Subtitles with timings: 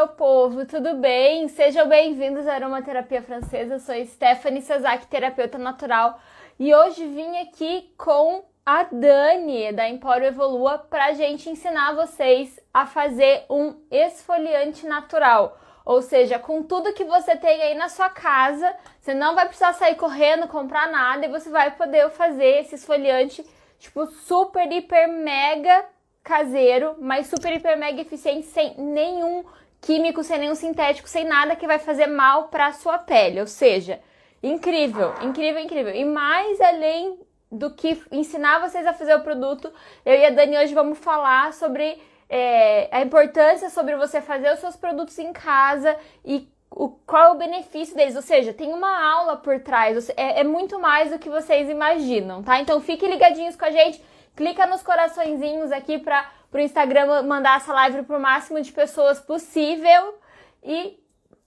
[0.00, 1.46] meu povo, tudo bem?
[1.48, 3.74] Sejam bem-vindos à Aromaterapia Francesa.
[3.74, 6.18] Eu sou Stephanie Sazak, terapeuta natural,
[6.58, 12.86] e hoje vim aqui com a Dani da Empório Evolua para gente ensinar vocês a
[12.86, 15.58] fazer um esfoliante natural.
[15.84, 19.74] Ou seja, com tudo que você tem aí na sua casa, você não vai precisar
[19.74, 23.46] sair correndo, comprar nada e você vai poder fazer esse esfoliante,
[23.78, 25.84] tipo, super, hiper, mega
[26.22, 29.44] caseiro, mas super, hiper, mega eficiente, sem nenhum
[29.80, 33.40] químico, sem nenhum sintético, sem nada que vai fazer mal para a sua pele.
[33.40, 34.00] Ou seja,
[34.42, 35.94] incrível, incrível, incrível.
[35.94, 37.18] E mais além
[37.50, 39.72] do que ensinar vocês a fazer o produto,
[40.04, 44.60] eu e a Dani hoje vamos falar sobre é, a importância sobre você fazer os
[44.60, 48.14] seus produtos em casa e o, qual é o benefício deles.
[48.14, 52.42] Ou seja, tem uma aula por trás, é, é muito mais do que vocês imaginam,
[52.42, 52.60] tá?
[52.60, 54.00] Então fiquem ligadinhos com a gente,
[54.36, 59.20] clica nos coraçõezinhos aqui para o Instagram mandar essa live para o máximo de pessoas
[59.20, 60.18] possível
[60.62, 60.98] e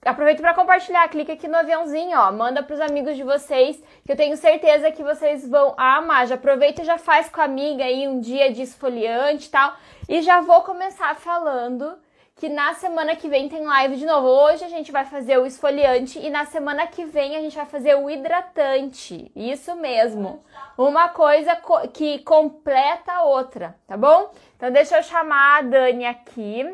[0.05, 4.11] aproveita para compartilhar, clica aqui no aviãozinho, ó, manda para os amigos de vocês, que
[4.11, 6.27] eu tenho certeza que vocês vão amar.
[6.27, 9.75] Já aproveita e já faz com a amiga aí um dia de esfoliante e tal.
[10.07, 11.97] E já vou começar falando
[12.35, 14.27] que na semana que vem tem live de novo.
[14.27, 17.65] Hoje a gente vai fazer o esfoliante e na semana que vem a gente vai
[17.65, 19.31] fazer o hidratante.
[19.35, 20.43] Isso mesmo.
[20.77, 21.55] Uma coisa
[21.93, 24.31] que completa a outra, tá bom?
[24.63, 26.73] Então deixa eu chamar a Dani aqui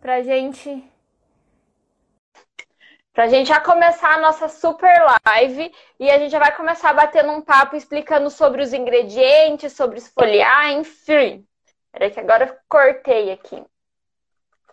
[0.00, 0.82] pra gente
[3.12, 7.30] Pra gente já começar a nossa super live e a gente já vai começar batendo
[7.30, 11.46] um papo explicando sobre os ingredientes, sobre esfoliar, enfim.
[11.92, 13.62] Peraí que agora eu cortei aqui.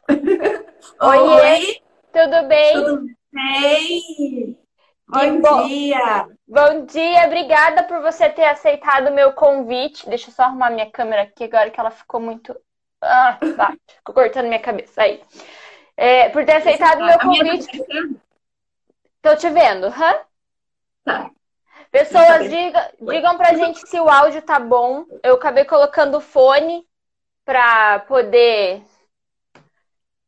[0.10, 1.80] Oi,
[2.12, 2.74] tudo bem?
[2.74, 4.58] Tudo bem?
[5.12, 6.28] Bom, bom dia!
[6.48, 10.08] Bom dia, obrigada por você ter aceitado o meu convite.
[10.08, 12.56] Deixa eu só arrumar minha câmera aqui agora que ela ficou muito.
[13.02, 13.74] Ah, tá.
[13.96, 15.02] Ficou cortando minha cabeça.
[15.02, 15.20] Aí.
[15.98, 17.84] É, por ter aceitado o meu convite.
[19.20, 20.20] Tô te vendo, hã?
[21.04, 21.32] Tá.
[21.90, 25.06] Pessoas, diga, digam pra gente se o áudio tá bom.
[25.24, 26.86] Eu acabei colocando o fone
[27.44, 28.84] pra poder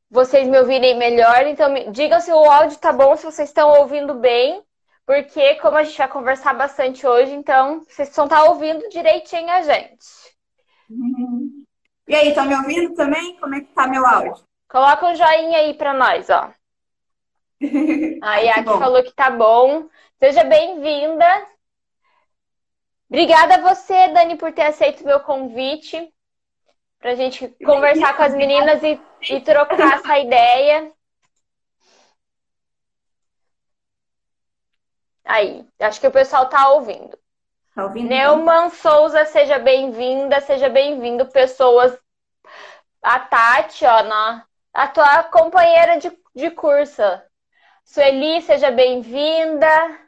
[0.09, 1.45] vocês me ouvirem melhor.
[1.45, 1.91] Então, me...
[1.91, 4.63] digam se o áudio tá bom, se vocês estão ouvindo bem.
[5.05, 9.49] Porque, como a gente vai conversar bastante hoje, então vocês vão estar tá ouvindo direitinho
[9.49, 10.05] a gente.
[10.89, 11.63] Uhum.
[12.07, 13.37] E aí, estão me ouvindo também?
[13.39, 14.43] Como é que tá meu áudio?
[14.69, 16.53] Coloca um joinha aí pra nós, ó.
[18.21, 19.87] A Yaki falou que tá bom.
[20.19, 21.25] Seja bem-vinda.
[23.09, 26.11] Obrigada a você, Dani, por ter aceito o meu convite
[26.99, 30.91] para a gente conversar com as meninas e, e trocar essa ideia.
[35.31, 37.17] Aí, acho que o pessoal tá ouvindo.
[37.73, 38.09] Tá ouvindo?
[38.09, 41.97] Neumann Souza, seja bem-vinda, seja bem-vindo, pessoas.
[43.01, 47.01] A Tati, ó, na, a tua companheira de, de curso.
[47.85, 50.00] Sueli, seja bem-vinda.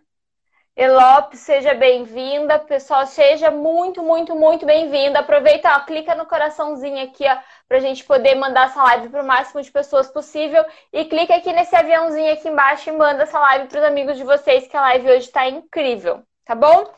[0.75, 2.57] Elop, seja bem-vinda.
[2.57, 5.19] Pessoal, seja muito, muito, muito bem-vinda.
[5.19, 9.27] Aproveita, ó, clica no coraçãozinho aqui, ó, pra gente poder mandar essa live para o
[9.27, 10.65] máximo de pessoas possível.
[10.91, 14.23] E clica aqui nesse aviãozinho aqui embaixo e manda essa live para os amigos de
[14.23, 16.91] vocês, que a live hoje está incrível, tá bom?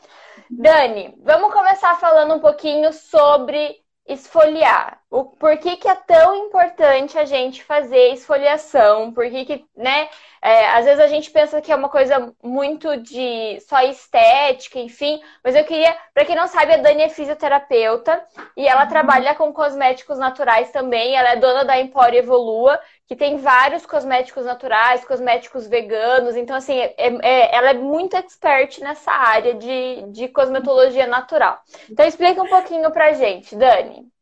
[0.48, 3.76] Dani, vamos começar falando um pouquinho sobre
[4.06, 5.02] esfoliar.
[5.08, 9.12] O, por que, que é tão importante a gente fazer esfoliação?
[9.12, 10.08] Por que, que né?
[10.42, 15.20] É, às vezes a gente pensa que é uma coisa muito de só estética, enfim,
[15.44, 18.22] mas eu queria, para quem não sabe, a Dani é fisioterapeuta
[18.56, 18.88] e ela uhum.
[18.88, 21.16] trabalha com cosméticos naturais também.
[21.16, 26.36] Ela é dona da Empório Evolua, que tem vários cosméticos naturais, cosméticos veganos.
[26.36, 31.60] Então, assim, é, é, ela é muito expert nessa área de, de cosmetologia natural.
[31.88, 34.15] Então, explica um pouquinho pra gente, Dani.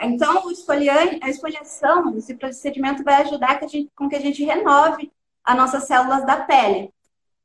[0.00, 5.10] Então, a esfoliação, esse procedimento vai ajudar que a gente, com que a gente renove
[5.44, 6.92] as nossas células da pele.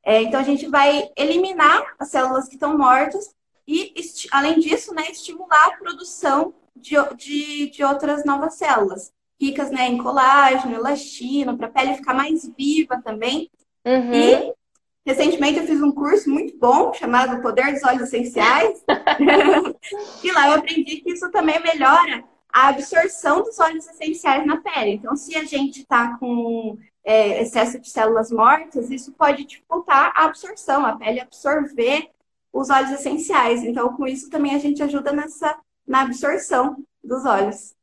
[0.04, 3.34] É, então, a gente vai eliminar as células que estão mortas
[3.68, 3.94] e,
[4.32, 9.98] além disso, né, estimular a produção de, de, de outras novas células, ricas né, em
[9.98, 13.50] colágeno, elastina, para a pele ficar mais viva também.
[13.86, 14.14] Uhum.
[14.14, 14.54] E,
[15.06, 18.84] recentemente, eu fiz um curso muito bom chamado Poder dos Óleos Essenciais.
[20.24, 24.92] e lá eu aprendi que isso também melhora a absorção dos óleos essenciais na pele.
[24.92, 30.26] Então, se a gente está com é, excesso de células mortas, isso pode dificultar a
[30.26, 32.12] absorção, a pele absorver
[32.54, 33.64] os óleos essenciais.
[33.64, 37.76] Então, com isso também a gente ajuda nessa na absorção dos óleos.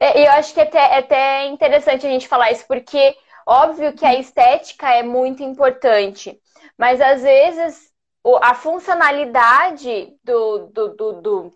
[0.00, 3.14] É, eu acho que é até, é até interessante a gente falar isso, porque
[3.46, 6.40] óbvio que a estética é muito importante,
[6.76, 7.92] mas às vezes
[8.42, 11.52] a funcionalidade do, do, do, do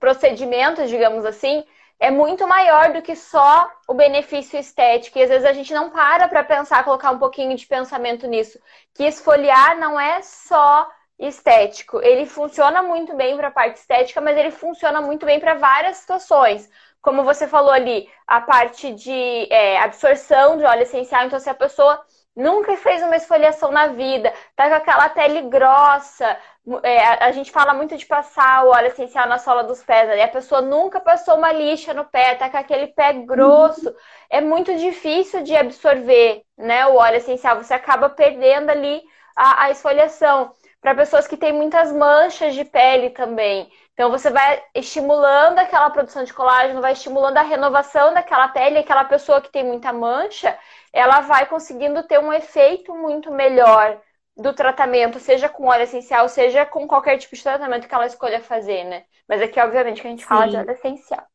[0.00, 1.62] procedimento, digamos assim,
[2.00, 5.18] é muito maior do que só o benefício estético.
[5.18, 8.58] E às vezes a gente não para para pensar, colocar um pouquinho de pensamento nisso.
[8.94, 12.00] Que esfoliar não é só estético.
[12.02, 15.98] Ele funciona muito bem para a parte estética, mas ele funciona muito bem para várias
[15.98, 16.70] situações.
[17.02, 21.26] Como você falou ali, a parte de é, absorção de óleo essencial.
[21.26, 22.02] Então, se a pessoa
[22.36, 26.38] nunca fez uma esfoliação na vida, tá com aquela pele grossa,
[26.82, 30.20] é, a gente fala muito de passar o óleo essencial na sola dos pés, e
[30.20, 33.94] a pessoa nunca passou uma lixa no pé, tá com aquele pé grosso.
[34.28, 37.56] É muito difícil de absorver, né, o óleo essencial.
[37.56, 39.02] Você acaba perdendo ali
[39.34, 40.52] a, a esfoliação.
[40.80, 43.70] Para pessoas que têm muitas manchas de pele também.
[44.00, 49.04] Então você vai estimulando aquela produção de colágeno, vai estimulando a renovação daquela pele, aquela
[49.04, 50.56] pessoa que tem muita mancha,
[50.90, 54.00] ela vai conseguindo ter um efeito muito melhor
[54.34, 58.40] do tratamento, seja com óleo essencial, seja com qualquer tipo de tratamento que ela escolha
[58.40, 59.04] fazer, né?
[59.28, 60.28] Mas aqui, obviamente, que a gente Sim.
[60.28, 61.26] fala de óleo essencial.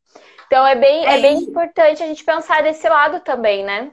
[0.47, 3.91] Então, é bem, é, é bem importante a gente pensar desse lado também, né?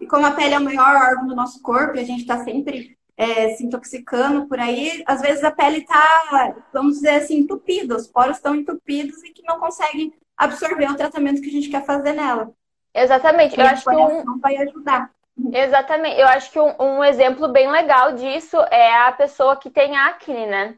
[0.00, 2.98] E como a pele é o maior órgão do nosso corpo, a gente está sempre
[3.16, 8.06] é, se intoxicando por aí, às vezes a pele está, vamos dizer assim, entupida, os
[8.06, 12.12] poros estão entupidos e que não conseguem absorver o tratamento que a gente quer fazer
[12.12, 12.50] nela.
[12.92, 13.56] Exatamente.
[13.56, 14.40] E Eu acho que um...
[14.40, 15.10] vai ajudar.
[15.52, 16.20] Exatamente.
[16.20, 20.46] Eu acho que um, um, exemplo bem legal disso é a pessoa que tem acne,
[20.46, 20.76] né?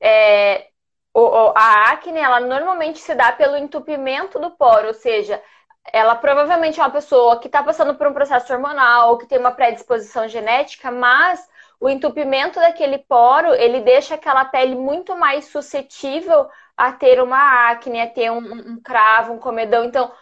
[0.00, 0.68] É,
[1.12, 5.42] o, o, a acne, ela normalmente se dá pelo entupimento do poro, ou seja,
[5.92, 9.38] ela provavelmente é uma pessoa que está passando por um processo hormonal ou que tem
[9.38, 11.44] uma predisposição genética, mas
[11.80, 18.00] o entupimento daquele poro, ele deixa aquela pele muito mais suscetível a ter uma acne,
[18.00, 19.84] a ter um, um cravo, um comedão.
[19.84, 20.12] Então,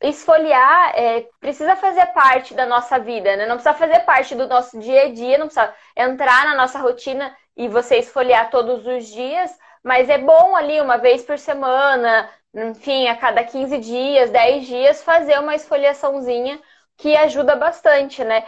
[0.00, 3.46] esfoliar é, precisa fazer parte da nossa vida, né?
[3.46, 7.34] Não precisa fazer parte do nosso dia a dia, não precisa entrar na nossa rotina
[7.56, 9.50] e você esfoliar todos os dias,
[9.82, 15.02] mas é bom ali uma vez por semana, enfim, a cada 15 dias, 10 dias,
[15.02, 16.60] fazer uma esfoliaçãozinha
[16.96, 18.44] que ajuda bastante, né?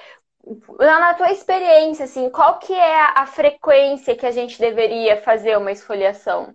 [0.78, 5.72] Na tua experiência, assim, qual que é a frequência que a gente deveria fazer uma
[5.72, 6.54] esfoliação?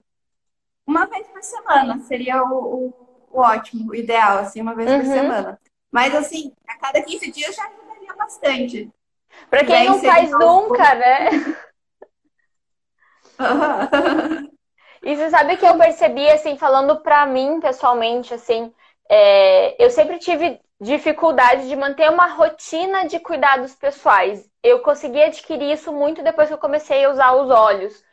[0.85, 3.03] Uma vez por semana seria o, o
[3.33, 4.99] o ótimo, o ideal, assim, uma vez uhum.
[4.99, 5.59] por semana.
[5.91, 8.91] Mas, assim, a cada 15 dias já ajudaria bastante.
[9.49, 11.29] Pra quem não faz nunca, né?
[15.03, 18.71] e você sabe que eu percebi, assim, falando pra mim pessoalmente, assim,
[19.09, 24.47] é, eu sempre tive dificuldade de manter uma rotina de cuidados pessoais.
[24.61, 28.03] Eu consegui adquirir isso muito depois que eu comecei a usar os olhos.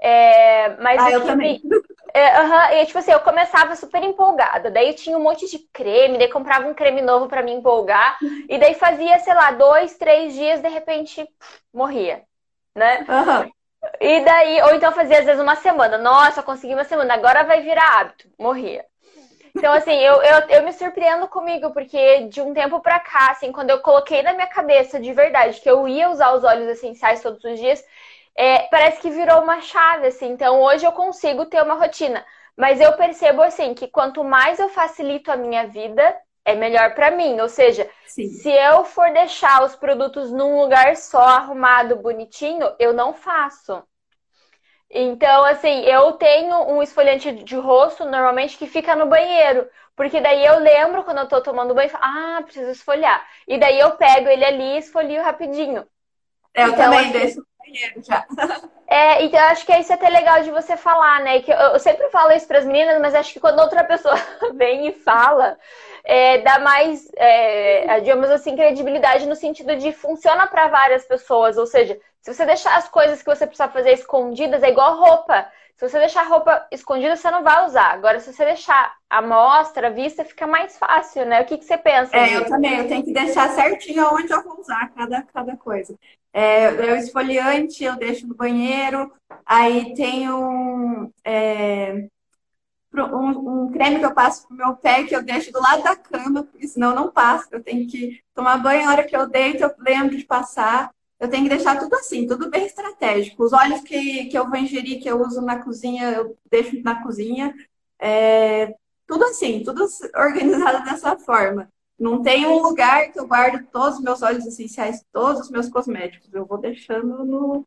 [0.00, 1.60] É, mas ah, eu também.
[2.14, 4.70] É, uhum, e tipo assim, eu começava super empolgada.
[4.70, 8.18] Daí eu tinha um monte de creme, daí comprava um creme novo para me empolgar.
[8.48, 11.26] E daí fazia, sei lá, dois, três dias, de repente,
[11.72, 12.22] morria.
[12.74, 13.04] Né?
[13.08, 13.50] Uhum.
[14.00, 15.98] E daí, ou então fazia às vezes uma semana.
[15.98, 18.28] Nossa, consegui uma semana, agora vai virar hábito.
[18.38, 18.84] Morria.
[19.58, 23.50] Então, assim, eu, eu, eu me surpreendo comigo, porque de um tempo pra cá, assim,
[23.50, 27.20] quando eu coloquei na minha cabeça de verdade que eu ia usar os óleos essenciais
[27.20, 27.84] todos os dias,
[28.36, 30.28] é, parece que virou uma chave, assim.
[30.30, 32.24] Então, hoje eu consigo ter uma rotina.
[32.56, 37.10] Mas eu percebo, assim, que quanto mais eu facilito a minha vida, é melhor para
[37.10, 37.40] mim.
[37.40, 38.28] Ou seja, Sim.
[38.28, 43.82] se eu for deixar os produtos num lugar só, arrumado, bonitinho, eu não faço.
[44.90, 49.68] Então, assim, eu tenho um esfoliante de rosto, normalmente, que fica no banheiro.
[49.94, 53.26] Porque daí eu lembro quando eu tô tomando banho, ah, preciso esfoliar.
[53.46, 55.86] E daí eu pego ele ali e esfolio rapidinho.
[56.54, 58.26] Eu então, também assim, deixo dinheiro já.
[58.90, 61.42] É, então acho que isso é até legal de você falar, né?
[61.42, 64.14] Que eu, sempre falo isso para as meninas, mas acho que quando outra pessoa
[64.56, 65.58] vem e fala,
[66.08, 71.58] é, dá mais, é, digamos assim, credibilidade no sentido de funciona para várias pessoas.
[71.58, 75.46] Ou seja, se você deixar as coisas que você precisa fazer escondidas, é igual roupa.
[75.76, 77.92] Se você deixar a roupa escondida, você não vai usar.
[77.92, 81.42] Agora, se você deixar a mostra, a vista, fica mais fácil, né?
[81.42, 82.16] O que, que você pensa?
[82.16, 82.78] É, eu também.
[82.78, 85.94] Eu tenho que deixar certinho onde eu vou usar cada, cada coisa.
[86.32, 89.12] É, o esfoliante eu deixo no banheiro.
[89.44, 92.08] Aí tem um, é,
[92.94, 95.94] um, um, creme que eu passo pro meu pé que eu deixo do lado da
[95.96, 97.48] cama, porque senão não passa.
[97.50, 100.90] Eu tenho que tomar banho a hora que eu deito, eu lembro de passar
[101.20, 103.42] eu tenho que deixar tudo assim, tudo bem estratégico.
[103.42, 107.02] Os óleos que, que eu vou ingerir, que eu uso na cozinha, eu deixo na
[107.02, 107.54] cozinha.
[107.98, 108.74] É,
[109.06, 109.84] tudo assim, tudo
[110.16, 111.68] organizado dessa forma.
[111.98, 115.68] Não tem um lugar que eu guardo todos os meus óleos essenciais, todos os meus
[115.68, 116.32] cosméticos.
[116.32, 117.66] Eu vou deixando no,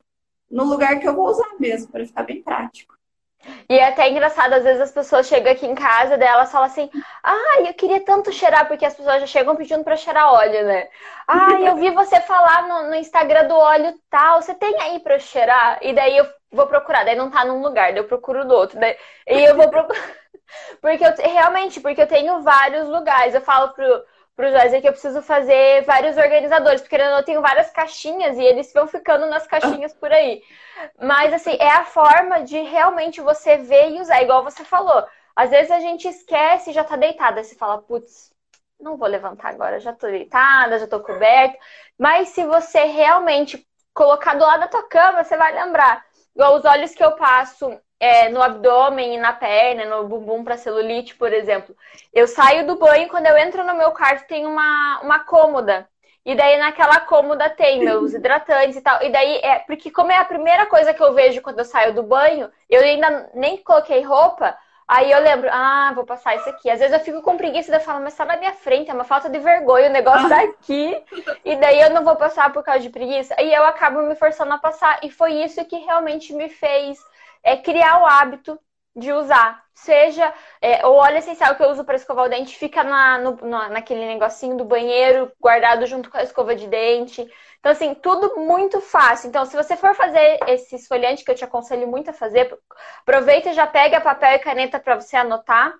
[0.49, 2.95] no lugar que eu vou usar mesmo, para ficar bem prático.
[3.67, 6.67] E é até engraçado, às vezes as pessoas chegam aqui em casa dela e falam
[6.67, 6.89] assim:
[7.23, 10.87] Ai, eu queria tanto cheirar, porque as pessoas já chegam pedindo para cheirar óleo, né?
[11.27, 15.19] Ai, eu vi você falar no, no Instagram do óleo tal, você tem aí para
[15.19, 15.79] cheirar?
[15.81, 18.79] E daí eu vou procurar, daí não tá num lugar, daí eu procuro do outro,
[18.79, 18.95] daí,
[19.27, 20.01] e eu vou procurar.
[20.81, 23.33] Porque eu realmente, porque eu tenho vários lugares.
[23.33, 24.03] Eu falo pro,
[24.41, 28.73] pro Joyce que eu preciso fazer vários organizadores, porque eu tenho várias caixinhas e eles
[28.73, 30.41] vão ficando nas caixinhas por aí.
[30.99, 35.05] Mas assim, é a forma de realmente você ver e usar, igual você falou.
[35.35, 37.43] Às vezes a gente esquece e já tá deitada.
[37.43, 38.31] Você fala, putz,
[38.79, 41.55] não vou levantar agora, já tô deitada, já tô coberta.
[41.95, 46.03] Mas se você realmente colocar do lado da tua cama, você vai lembrar.
[46.35, 50.57] Igual os olhos que eu passo é, no abdômen e na perna, no bumbum para
[50.57, 51.75] celulite, por exemplo.
[52.11, 55.87] Eu saio do banho, quando eu entro no meu quarto, tem uma, uma cômoda.
[56.25, 59.03] E daí naquela cômoda tem meus hidratantes e tal.
[59.03, 59.59] E daí é.
[59.59, 62.81] Porque como é a primeira coisa que eu vejo quando eu saio do banho, eu
[62.81, 64.57] ainda nem coloquei roupa.
[64.87, 66.69] Aí eu lembro, ah, vou passar isso aqui.
[66.71, 69.03] Às vezes eu fico com preguiça de falar, mas tá na minha frente, é uma
[69.03, 71.01] falta de vergonha, o negócio tá aqui.
[71.45, 73.35] e daí eu não vou passar por causa de preguiça.
[73.39, 74.99] E eu acabo me forçando a passar.
[75.03, 76.99] E foi isso que realmente me fez
[77.43, 78.59] é, criar o hábito
[78.95, 79.63] de usar.
[79.73, 83.35] Seja é, o óleo essencial que eu uso para escovar o dente fica na, no,
[83.69, 87.27] naquele negocinho do banheiro, guardado junto com a escova de dente.
[87.59, 89.29] Então, assim, tudo muito fácil.
[89.29, 92.57] Então, se você for fazer esse esfoliante que eu te aconselho muito a fazer,
[93.01, 95.73] aproveita e já pega papel e caneta para você anotar.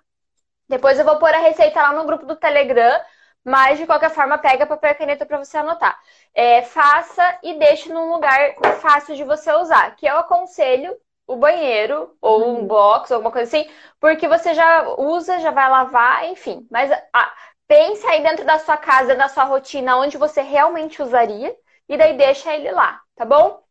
[0.68, 3.00] Depois eu vou pôr a receita lá no grupo do Telegram,
[3.44, 6.00] mas de qualquer forma, pega papel e caneta para você anotar.
[6.34, 12.16] É, faça e deixe num lugar fácil de você usar, que eu aconselho o banheiro
[12.20, 12.66] ou um uhum.
[12.66, 16.66] box, alguma coisa assim, porque você já usa, já vai lavar, enfim.
[16.70, 17.32] Mas ah,
[17.66, 21.54] pense aí dentro da sua casa, na sua rotina, onde você realmente usaria
[21.88, 23.62] e daí deixa ele lá, tá bom?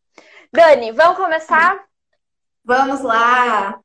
[0.51, 1.83] Dani, vamos começar?
[2.63, 3.79] Vamos lá!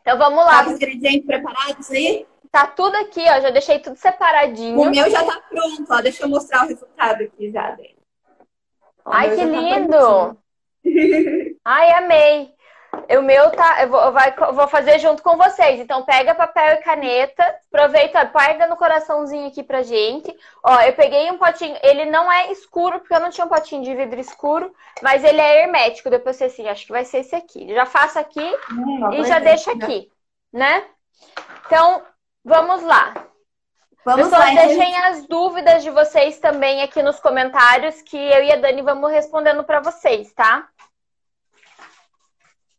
[0.00, 0.64] Então vamos lá.
[0.64, 2.26] Tá os ingredientes preparados aí?
[2.50, 3.40] Tá tudo aqui, ó.
[3.40, 4.78] Já deixei tudo separadinho.
[4.78, 6.00] O meu já tá pronto, ó.
[6.00, 7.96] Deixa eu mostrar o resultado aqui já, Dani.
[9.06, 9.98] Ai, que tá lindo!
[9.98, 10.36] Tá
[11.64, 12.53] Ai, amei!
[13.10, 13.82] O meu tá.
[13.82, 15.80] Eu vou, vai, vou fazer junto com vocês.
[15.80, 17.42] Então, pega papel e caneta.
[17.72, 20.34] Aproveita, pega no coraçãozinho aqui pra gente.
[20.62, 21.76] Ó, eu peguei um potinho.
[21.82, 24.74] Ele não é escuro, porque eu não tinha um potinho de vidro escuro.
[25.02, 26.10] Mas ele é hermético.
[26.10, 27.72] Depois você assim, acho que vai ser esse aqui.
[27.74, 30.10] Já faço aqui hum, e já deixa aqui,
[30.52, 30.84] né?
[31.66, 32.02] Então,
[32.44, 33.14] vamos lá.
[34.04, 35.02] Vamos Pessoal, lá, deixem gente...
[35.04, 39.64] as dúvidas de vocês também aqui nos comentários, que eu e a Dani vamos respondendo
[39.64, 40.68] para vocês, tá?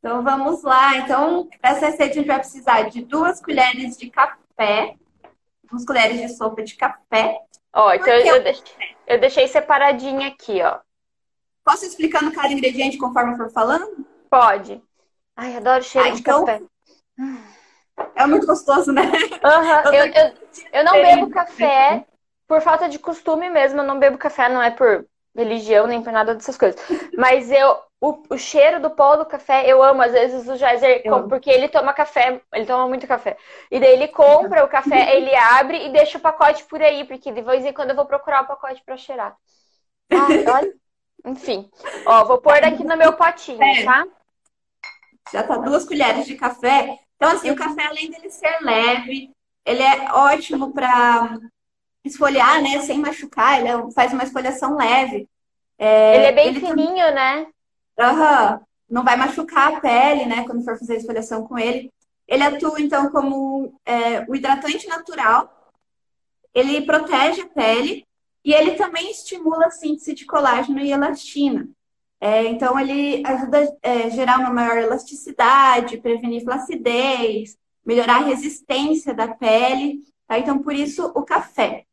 [0.06, 0.98] Então vamos lá.
[0.98, 4.94] Então, essa receita a gente vai precisar de duas colheres de café,
[5.64, 7.40] duas colheres de sopa de café.
[7.74, 8.76] Ó, então eu, eu, deixei,
[9.08, 10.78] eu deixei separadinho aqui, ó.
[11.64, 14.06] Posso ir explicando cada ingrediente conforme eu for falando?
[14.30, 14.80] Pode.
[15.36, 16.46] Ai, adoro cheiro ah, de então...
[16.46, 16.62] café.
[18.14, 19.02] É muito gostoso, né?
[19.02, 19.92] Uhum.
[19.92, 20.34] Eu, eu,
[20.72, 22.06] eu não bebo café
[22.48, 23.80] por falta de costume mesmo.
[23.80, 26.80] Eu não bebo café, não é por religião nem por nada dessas coisas.
[27.18, 30.02] Mas eu o, o cheiro do pó do café, eu amo.
[30.02, 33.38] Às vezes o Jaiser, porque ele toma café, ele toma muito café.
[33.72, 37.32] E daí ele compra o café, ele abre e deixa o pacote por aí, porque
[37.32, 39.36] de vez em quando eu vou procurar o pacote para cheirar.
[40.12, 40.28] Ah,
[40.60, 40.74] olha.
[41.26, 41.70] Enfim.
[42.06, 43.84] Ó, vou pôr aqui no meu potinho, é.
[43.84, 44.06] tá?
[45.32, 47.00] Já tá duas colheres de café.
[47.16, 49.32] Então, assim, o café, além dele ser leve,
[49.66, 51.40] ele é ótimo para
[52.04, 52.80] esfoliar, né?
[52.82, 53.60] Sem machucar.
[53.60, 55.28] Ele é faz uma esfoliação leve.
[55.80, 57.48] É, ele é bem ele fininho, né?
[58.00, 58.60] Uhum.
[58.90, 60.46] Não vai machucar a pele, né?
[60.46, 61.92] Quando for fazer a esfoliação com ele.
[62.28, 65.74] Ele atua, então, como é, o hidratante natural.
[66.54, 68.06] Ele protege a pele
[68.44, 71.68] e ele também estimula a síntese de colágeno e elastina.
[72.22, 79.14] É, então, ele ajuda a é, gerar uma maior elasticidade, prevenir flacidez, melhorar a resistência
[79.14, 80.04] da pele.
[80.28, 80.40] Tá?
[80.40, 81.86] Então, por isso, o café.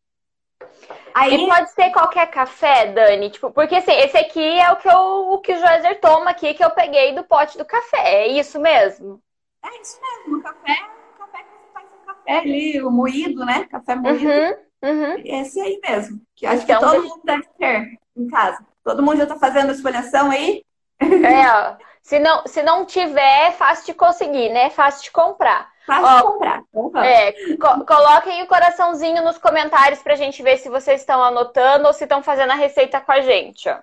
[1.14, 1.34] Aí...
[1.34, 3.30] E pode ser qualquer café, Dani?
[3.30, 4.98] Tipo, porque assim, esse aqui é o que, eu,
[5.32, 8.24] o que o Joezer toma aqui, que eu peguei do pote do café.
[8.24, 9.20] É isso mesmo?
[9.64, 10.38] É isso mesmo.
[10.38, 10.76] O café,
[11.14, 13.66] o café que você faz o café ali, o moído, né?
[13.70, 14.28] Café moído.
[14.28, 15.22] Uhum, uhum.
[15.24, 16.20] Esse aí mesmo.
[16.34, 18.66] Que acho então, que todo mundo deve ter em casa.
[18.84, 20.64] Todo mundo já tá fazendo a esfoliação aí?
[21.00, 21.76] É, ó.
[22.02, 24.64] Se não, se não tiver, é fácil de conseguir, né?
[24.64, 25.71] É fácil de comprar.
[25.86, 26.62] Fácil Ó, de comprar.
[26.72, 31.86] Então, é, co coloquem o coraçãozinho nos comentários pra gente ver se vocês estão anotando
[31.86, 33.78] ou se estão fazendo a receita com a gente, ó.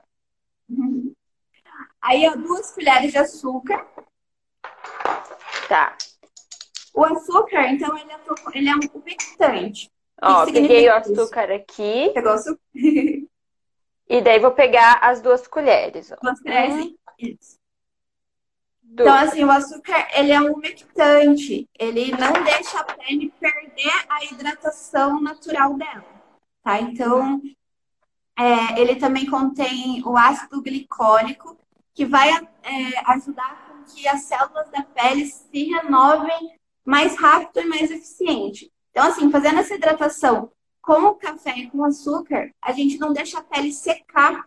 [2.02, 3.86] Aí, ó, duas colheres de açúcar.
[5.68, 5.98] Tá.
[6.94, 8.20] O açúcar, então, ele é,
[8.58, 9.92] ele é um umectante.
[10.22, 11.62] Ó, peguei o açúcar isso?
[11.62, 12.12] aqui.
[12.14, 12.62] Pegou o açúcar?
[14.10, 16.12] e daí vou pegar as duas colheres.
[16.12, 16.16] Ó.
[16.22, 16.96] Duas colheres, hum.
[17.20, 17.59] isso.
[18.92, 21.68] Então, assim, o açúcar, ele é um umectante.
[21.78, 26.06] Ele não deixa a pele perder a hidratação natural dela,
[26.64, 26.82] tá?
[26.82, 27.42] Então,
[28.38, 31.58] é, ele também contém o ácido glicólico,
[31.94, 36.56] que vai é, ajudar com que as células da pele se renovem
[36.86, 38.72] mais rápido e mais eficiente.
[38.92, 43.40] Então, assim, fazendo essa hidratação com o café e com açúcar, a gente não deixa
[43.40, 44.46] a pele secar,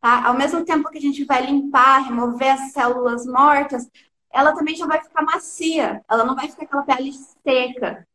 [0.00, 0.26] tá?
[0.26, 3.88] Ao mesmo tempo que a gente vai limpar, remover as células mortas,
[4.32, 6.02] ela também já vai ficar macia.
[6.08, 8.06] Ela não vai ficar aquela pele seca.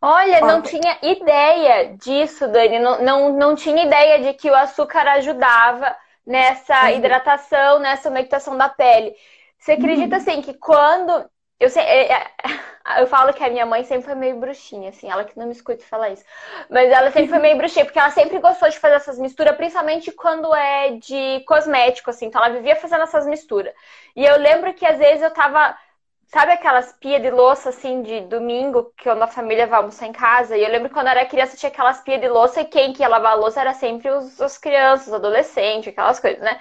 [0.00, 2.78] Olha, não tinha ideia disso, Dani.
[2.78, 5.96] Não, não, não tinha ideia de que o açúcar ajudava
[6.26, 6.90] nessa uhum.
[6.90, 9.14] hidratação, nessa umectação da pele.
[9.58, 10.20] Você acredita, uhum.
[10.20, 11.24] assim, que quando
[11.64, 12.30] eu, sei, é, é,
[13.00, 15.52] eu falo que a minha mãe sempre foi meio bruxinha, assim, ela que não me
[15.52, 16.24] escuta falar isso.
[16.70, 20.12] Mas ela sempre foi meio bruxinha, porque ela sempre gostou de fazer essas misturas, principalmente
[20.12, 22.26] quando é de cosmético, assim.
[22.26, 23.72] Então ela vivia fazendo essas misturas.
[24.14, 25.76] E eu lembro que às vezes eu tava.
[26.26, 30.56] Sabe aquelas pia de louça, assim, de domingo, que a família vai almoçar em casa?
[30.56, 33.02] E eu lembro quando eu era criança tinha aquelas pia de louça e quem que
[33.02, 36.58] ia lavar a louça era sempre os, as crianças, os adolescentes, aquelas coisas, né?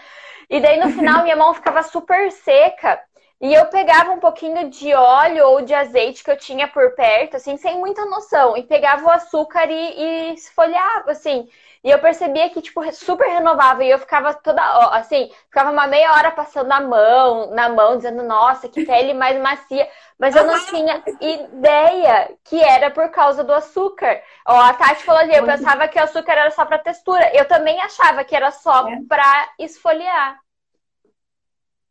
[0.50, 3.02] E daí no final minha mão ficava super seca.
[3.44, 7.36] E eu pegava um pouquinho de óleo ou de azeite que eu tinha por perto,
[7.36, 8.56] assim, sem muita noção.
[8.56, 11.50] E pegava o açúcar e, e esfolhava, assim.
[11.84, 13.84] E eu percebia que, tipo, super renovava.
[13.84, 14.64] E eu ficava toda,
[14.96, 19.38] assim, ficava uma meia hora passando na mão, na mão, dizendo, nossa, que pele mais
[19.42, 19.90] macia.
[20.18, 24.22] Mas eu não tinha ideia que era por causa do açúcar.
[24.48, 27.30] Ó, a Tati falou ali, eu pensava que o açúcar era só pra textura.
[27.36, 29.00] Eu também achava que era só é.
[29.06, 30.43] pra esfoliar.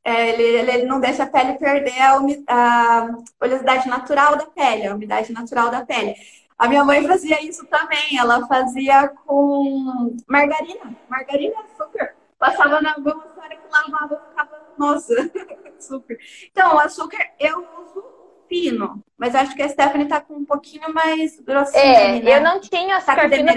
[0.04, 2.18] É, ele, ele, não deixa a pele perder a,
[2.48, 3.08] a
[3.40, 6.16] oleosidade natural da pele, a umidade natural da pele.
[6.58, 8.18] A minha mãe fazia isso também.
[8.18, 12.14] Ela fazia com margarina, margarina e açúcar.
[12.38, 15.14] Passava na mão, a hora que lavava, ficava, nossa,
[15.78, 16.18] super.
[16.50, 18.04] Então, o açúcar eu uso
[18.48, 21.82] fino, mas acho que a Stephanie tá com um pouquinho mais grossinho.
[21.82, 22.36] É, né?
[22.36, 23.52] eu não tinha açúcar tá fino.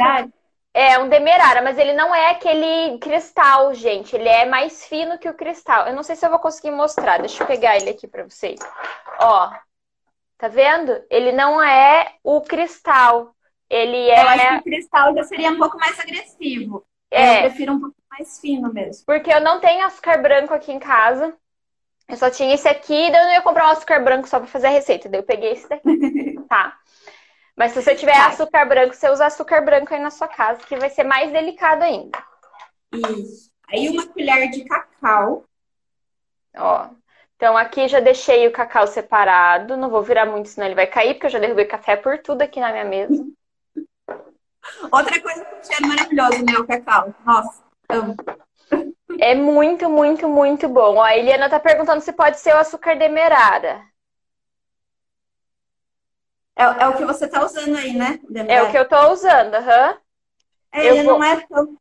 [0.77, 4.13] É um demerara, mas ele não é aquele cristal, gente.
[4.13, 5.88] Ele é mais fino que o cristal.
[5.88, 7.20] Eu não sei se eu vou conseguir mostrar.
[7.20, 8.60] Deixa eu pegar ele aqui para vocês.
[9.22, 9.53] Ó,
[10.38, 11.01] tá vendo?
[11.10, 13.34] Ele não é o cristal.
[13.70, 14.22] Ele é.
[14.22, 16.86] Eu acho que o cristal já seria um pouco mais agressivo.
[17.10, 17.38] É.
[17.38, 19.06] Eu prefiro um pouco mais fino mesmo.
[19.06, 21.34] Porque eu não tenho açúcar branco aqui em casa.
[22.10, 24.47] Eu só tinha esse aqui, daí eu não ia comprar um açúcar branco só para
[24.47, 25.08] fazer a receita.
[25.08, 26.36] Daí eu peguei esse daqui.
[26.50, 26.78] tá.
[27.56, 30.76] Mas se você tiver açúcar branco, você usa açúcar branco aí na sua casa, que
[30.76, 32.22] vai ser mais delicado ainda.
[32.91, 33.50] Isso.
[33.70, 35.46] Aí uma colher de cacau.
[36.58, 36.89] Ó.
[37.36, 39.78] Então aqui já deixei o cacau separado.
[39.78, 42.41] Não vou virar muito, senão ele vai cair, porque eu já derrubei café por tudo
[42.41, 43.26] aqui na minha mesa.
[44.91, 46.58] Outra coisa com cheiro maravilhoso, né?
[46.58, 47.13] O cacau.
[47.26, 48.15] Nossa, amo.
[49.20, 50.96] É muito, muito, muito bom.
[50.96, 53.82] Ó, a Eliana tá perguntando se pode ser o açúcar demerara.
[56.56, 58.20] É, é o que você tá usando aí, né?
[58.48, 59.89] É o que eu tô usando, aham.
[59.89, 59.98] Uhum.
[60.72, 61.20] É, ele vou...
[61.20, 61.78] não é tão.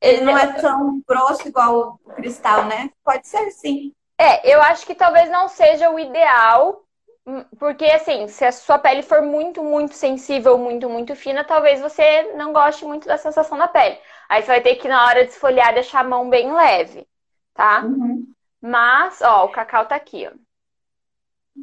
[0.00, 2.90] Ele não é tão grosso igual o cristal, né?
[3.04, 3.92] Pode ser sim.
[4.18, 6.82] É, eu acho que talvez não seja o ideal,
[7.26, 11.80] hum, porque assim, se a sua pele for muito, muito sensível, muito, muito fina, talvez
[11.80, 13.98] você não goste muito da sensação da pele.
[14.28, 17.06] Aí você vai ter que, na hora de esfoliar, deixar a mão bem leve,
[17.54, 17.82] tá?
[17.82, 18.26] Uhum.
[18.60, 20.45] Mas, ó, o cacau tá aqui, ó.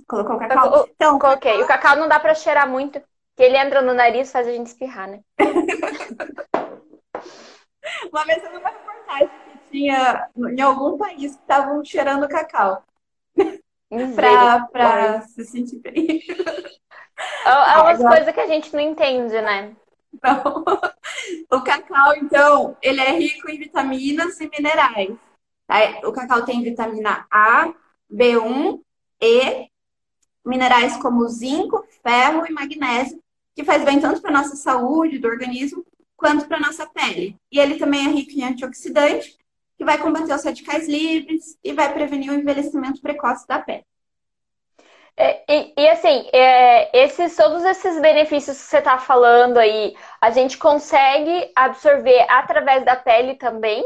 [0.07, 0.75] Colocou o cacau?
[0.75, 1.61] Eu, então, coloquei.
[1.61, 4.51] O cacau não dá pra cheirar muito, porque ele entra no nariz e faz a
[4.51, 5.21] gente espirrar, né?
[8.11, 12.83] Uma vez eu vi uma reportagem que tinha em algum país que estavam cheirando cacau.
[14.15, 16.21] pra, pra se sentir bem.
[17.45, 18.15] É, é umas Agora...
[18.15, 19.75] coisas que a gente não entende, né?
[20.21, 20.63] Não.
[21.49, 25.15] O cacau, então, ele é rico em vitaminas e minerais.
[26.03, 27.73] O cacau tem vitamina A,
[28.11, 28.81] B1,
[29.21, 29.69] E,
[30.45, 33.21] minerais como zinco, ferro e magnésio,
[33.55, 37.35] que faz bem tanto para a nossa saúde do organismo quanto para a nossa pele.
[37.51, 39.37] E ele também é rico em antioxidante,
[39.77, 43.85] que vai combater os radicais livres e vai prevenir o envelhecimento precoce da pele.
[45.15, 50.31] É, e, e, assim, é, esses, todos esses benefícios que você está falando aí, a
[50.31, 53.83] gente consegue absorver através da pele também?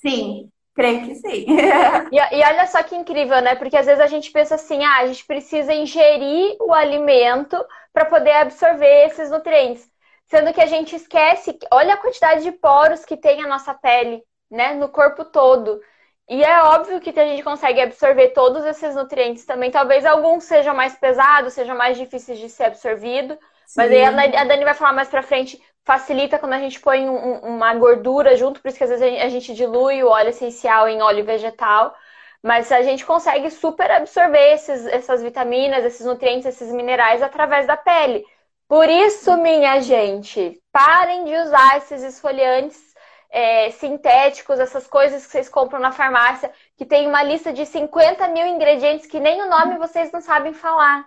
[0.00, 1.46] Sim, Creio que sim.
[2.10, 3.54] e, e, olha só que incrível, né?
[3.54, 7.56] Porque às vezes a gente pensa assim, ah, a gente precisa ingerir o alimento
[7.92, 9.88] para poder absorver esses nutrientes.
[10.26, 14.22] Sendo que a gente esquece, olha a quantidade de poros que tem a nossa pele,
[14.50, 14.74] né?
[14.74, 15.80] No corpo todo.
[16.28, 19.70] E é óbvio que a gente consegue absorver todos esses nutrientes também.
[19.70, 23.38] Talvez alguns sejam mais pesados, sejam mais difíceis de ser absorvido.
[23.66, 23.80] Sim.
[23.80, 24.02] Mas aí
[24.36, 28.36] a Dani vai falar mais pra frente facilita quando a gente põe um, uma gordura
[28.36, 31.94] junto, por isso que às vezes a gente dilui o óleo essencial em óleo vegetal.
[32.42, 37.76] Mas a gente consegue super absorver esses, essas vitaminas, esses nutrientes, esses minerais através da
[37.76, 38.22] pele.
[38.68, 42.94] Por isso, minha gente, parem de usar esses esfoliantes
[43.30, 48.28] é, sintéticos, essas coisas que vocês compram na farmácia, que tem uma lista de 50
[48.28, 51.06] mil ingredientes que nem o nome vocês não sabem falar.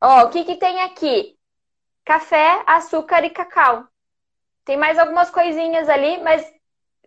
[0.00, 1.35] Ó, o que que tem aqui?
[2.06, 3.84] Café, açúcar e cacau.
[4.64, 6.48] Tem mais algumas coisinhas ali, mas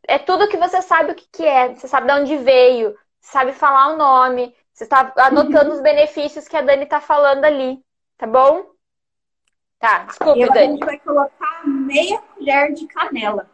[0.05, 1.73] é tudo que você sabe o que, que é.
[1.73, 6.57] Você sabe de onde veio, sabe falar o nome, você está anotando os benefícios que
[6.57, 7.81] a Dani está falando ali,
[8.17, 8.71] tá bom?
[9.79, 10.59] Tá, desculpa, e Dani.
[10.59, 13.49] A gente vai colocar meia colher de canela.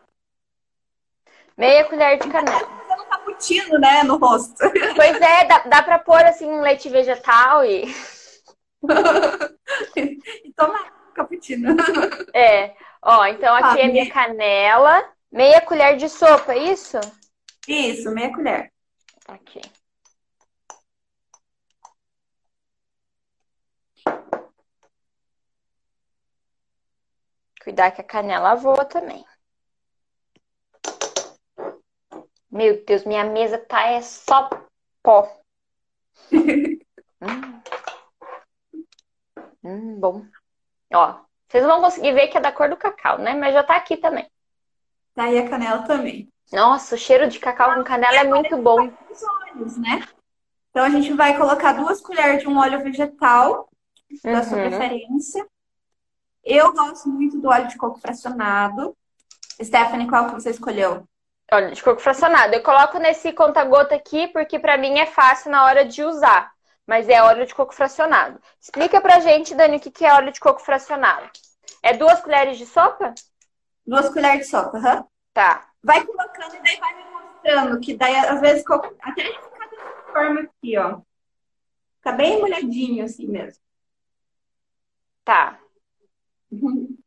[1.55, 2.67] Meia colher de canela.
[2.67, 4.55] Fazendo um cappuccino, né, no rosto.
[4.95, 7.85] Pois é, dá, dá pra pôr assim um leite vegetal e.
[9.95, 11.75] e tomar cappuccino.
[12.33, 12.75] É.
[13.01, 15.03] Ó, então aqui ah, é minha canela.
[15.31, 16.97] Meia colher de sopa, é isso?
[17.67, 18.71] Isso, meia colher.
[19.27, 19.61] Aqui.
[27.63, 29.25] Cuidar que a canela voa também.
[32.49, 34.49] Meu Deus, minha mesa tá é só
[35.03, 35.41] pó.
[36.31, 37.61] hum.
[39.63, 40.25] hum, bom.
[40.93, 41.15] Ó,
[41.47, 43.33] vocês vão conseguir ver que é da cor do cacau, né?
[43.33, 44.29] Mas já tá aqui também.
[45.13, 46.29] Tá aí a canela também.
[46.51, 48.89] Nossa, o cheiro de cacau com canela é muito bom.
[49.09, 50.05] Os óleos, né?
[50.69, 53.69] Então a gente vai colocar duas colheres de um óleo vegetal,
[54.23, 54.69] da sua uhum.
[54.69, 55.47] preferência.
[56.43, 58.95] Eu gosto muito do óleo de coco fracionado.
[59.61, 61.07] Stephanie, qual que você escolheu?
[61.51, 62.53] Óleo de coco fracionado.
[62.53, 66.54] Eu coloco nesse conta-gota aqui porque para mim é fácil na hora de usar.
[66.85, 68.39] Mas é óleo de coco fracionado.
[68.59, 71.29] Explica pra gente, Dani, o que é óleo de coco fracionado.
[71.81, 73.13] É duas colheres de sopa?
[73.85, 74.97] Duas colheres de sopa, aham.
[74.97, 75.07] Uhum.
[75.33, 75.67] Tá.
[75.83, 80.13] Vai colocando e daí vai me mostrando que daí, às vezes, até ele ficar dessa
[80.13, 80.99] forma aqui, ó.
[81.97, 83.61] Fica bem molhadinho assim mesmo.
[85.23, 85.59] Tá.
[86.51, 86.97] Uhum.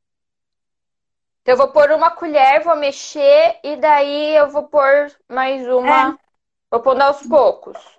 [1.42, 6.10] Então, eu vou pôr uma colher, vou mexer e daí eu vou pôr mais uma.
[6.10, 6.28] É.
[6.70, 7.97] Vou pondo aos poucos.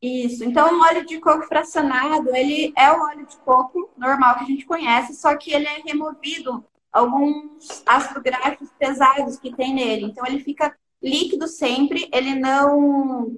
[0.00, 0.44] Isso.
[0.44, 4.46] Então, o óleo de coco fracionado, ele é o óleo de coco normal que a
[4.46, 10.04] gente conhece, só que ele é removido alguns ácidos graxos pesados que tem nele.
[10.04, 13.36] Então, ele fica líquido sempre, ele não.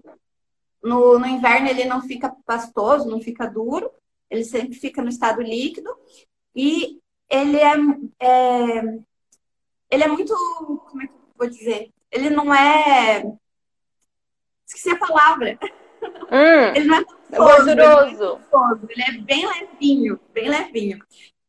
[0.83, 3.91] No, no inverno, ele não fica pastoso, não fica duro,
[4.31, 5.91] ele sempre fica no estado líquido.
[6.55, 7.75] E ele é,
[8.21, 8.99] é
[9.91, 10.35] ele é muito.
[10.89, 11.93] Como é que eu vou dizer?
[12.11, 13.25] Ele não é.
[14.67, 15.59] Esqueci a palavra.
[16.31, 17.05] Hum, ele não é
[17.37, 18.41] gorduroso.
[18.89, 20.99] Ele, é bem levinho, bem levinho.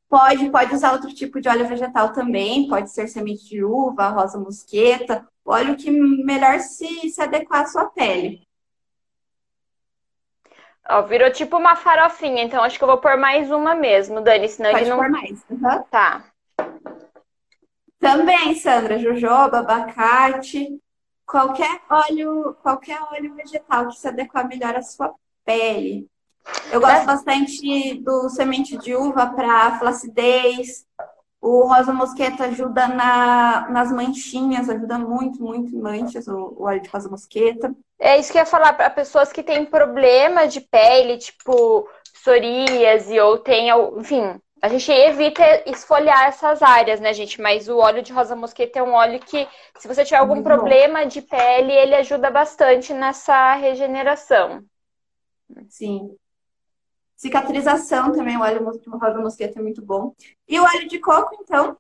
[0.09, 4.39] Pode, pode usar outro tipo de óleo vegetal também, pode ser semente de uva, rosa
[4.39, 8.41] mosqueta, óleo que melhor se, se adequar à sua pele.
[10.89, 14.49] Ó, virou tipo uma farofinha, então acho que eu vou pôr mais uma mesmo, Dani,
[14.49, 14.97] senão pode ele não.
[14.97, 15.45] Pôr mais.
[15.47, 15.83] Uhum.
[15.91, 16.25] Tá.
[17.99, 20.79] Também, Sandra, jojoba, abacate,
[21.29, 25.13] qualquer óleo, qualquer óleo vegetal que se adequar melhor à sua
[25.45, 26.07] pele.
[26.71, 30.85] Eu gosto bastante do semente de uva para flacidez.
[31.39, 36.81] O rosa mosqueta ajuda na, nas manchinhas, ajuda muito, muito em manchas, o, o óleo
[36.81, 37.73] de rosa mosqueta.
[37.97, 43.17] É isso que eu ia falar para pessoas que têm problema de pele, tipo psoríase
[43.19, 47.41] ou tem, enfim, a gente evita esfoliar essas áreas, né, gente?
[47.41, 50.45] Mas o óleo de rosa mosqueta é um óleo que, se você tiver algum Muito
[50.45, 51.07] problema bom.
[51.07, 54.63] de pele, ele ajuda bastante nessa regeneração.
[55.69, 56.15] Sim.
[57.15, 60.13] Cicatrização também, o óleo de rosa mosqueta é muito bom.
[60.47, 61.77] E o óleo de coco, então,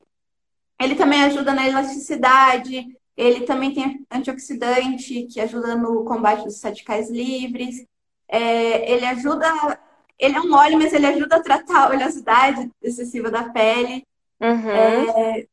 [0.79, 7.09] ele também ajuda na elasticidade, ele também tem antioxidante, que ajuda no combate dos radicais
[7.09, 7.85] livres.
[8.27, 9.79] É, ele ajuda
[10.19, 14.05] ele é um óleo, mas ele ajuda a tratar a oleosidade excessiva da pele.
[14.41, 14.69] Uhum.
[14.69, 15.45] É,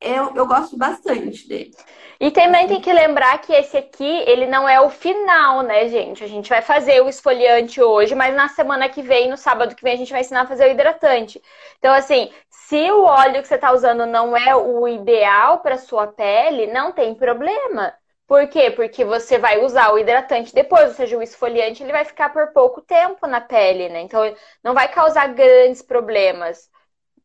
[0.00, 1.72] eu, eu gosto bastante dele.
[2.18, 6.22] E também tem que lembrar que esse aqui, ele não é o final, né, gente?
[6.22, 9.82] A gente vai fazer o esfoliante hoje, mas na semana que vem, no sábado que
[9.82, 11.42] vem, a gente vai ensinar a fazer o hidratante.
[11.78, 16.06] Então, assim, se o óleo que você está usando não é o ideal para sua
[16.06, 17.92] pele, não tem problema.
[18.26, 18.70] Por quê?
[18.70, 22.52] Porque você vai usar o hidratante depois, ou seja, o esfoliante ele vai ficar por
[22.52, 24.00] pouco tempo na pele, né?
[24.00, 24.22] Então
[24.62, 26.70] não vai causar grandes problemas.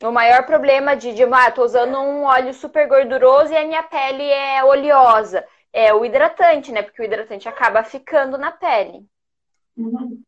[0.04, 3.84] O maior problema de, de ah, tô usando um óleo super gorduroso e a minha
[3.84, 5.46] pele é oleosa.
[5.74, 6.84] É o hidratante, né?
[6.84, 9.06] Porque o hidratante acaba ficando na pele.
[9.76, 10.22] Uhum.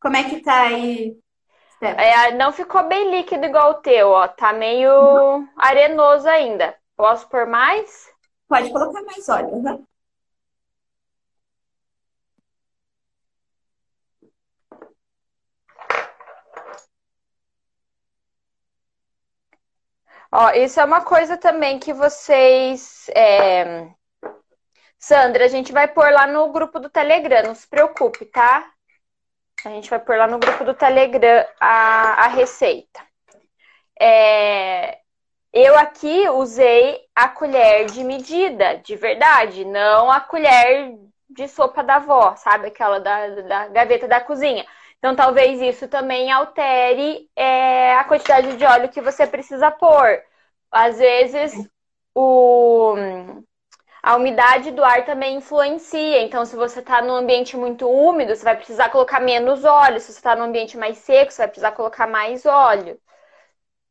[0.00, 1.16] Como é que tá aí?
[1.80, 4.28] É, não ficou bem líquido igual o teu, ó.
[4.28, 6.74] Tá meio arenoso ainda.
[6.96, 8.11] Posso pôr mais?
[8.52, 9.78] Pode colocar mais óleo, né?
[20.30, 23.88] Ó, isso é uma coisa também que vocês é,
[24.98, 28.70] Sandra, a gente vai pôr lá no grupo do Telegram, não se preocupe, tá?
[29.64, 33.00] A gente vai pôr lá no grupo do Telegram a, a receita.
[34.00, 35.01] É,
[35.52, 40.96] eu aqui usei a colher de medida, de verdade, não a colher
[41.28, 42.68] de sopa da avó, sabe?
[42.68, 44.64] Aquela da, da gaveta da cozinha.
[44.98, 50.22] Então, talvez isso também altere é, a quantidade de óleo que você precisa pôr.
[50.70, 51.52] Às vezes,
[52.14, 52.94] o,
[54.02, 56.22] a umidade do ar também influencia.
[56.22, 60.00] Então, se você está num ambiente muito úmido, você vai precisar colocar menos óleo.
[60.00, 62.98] Se você está num ambiente mais seco, você vai precisar colocar mais óleo.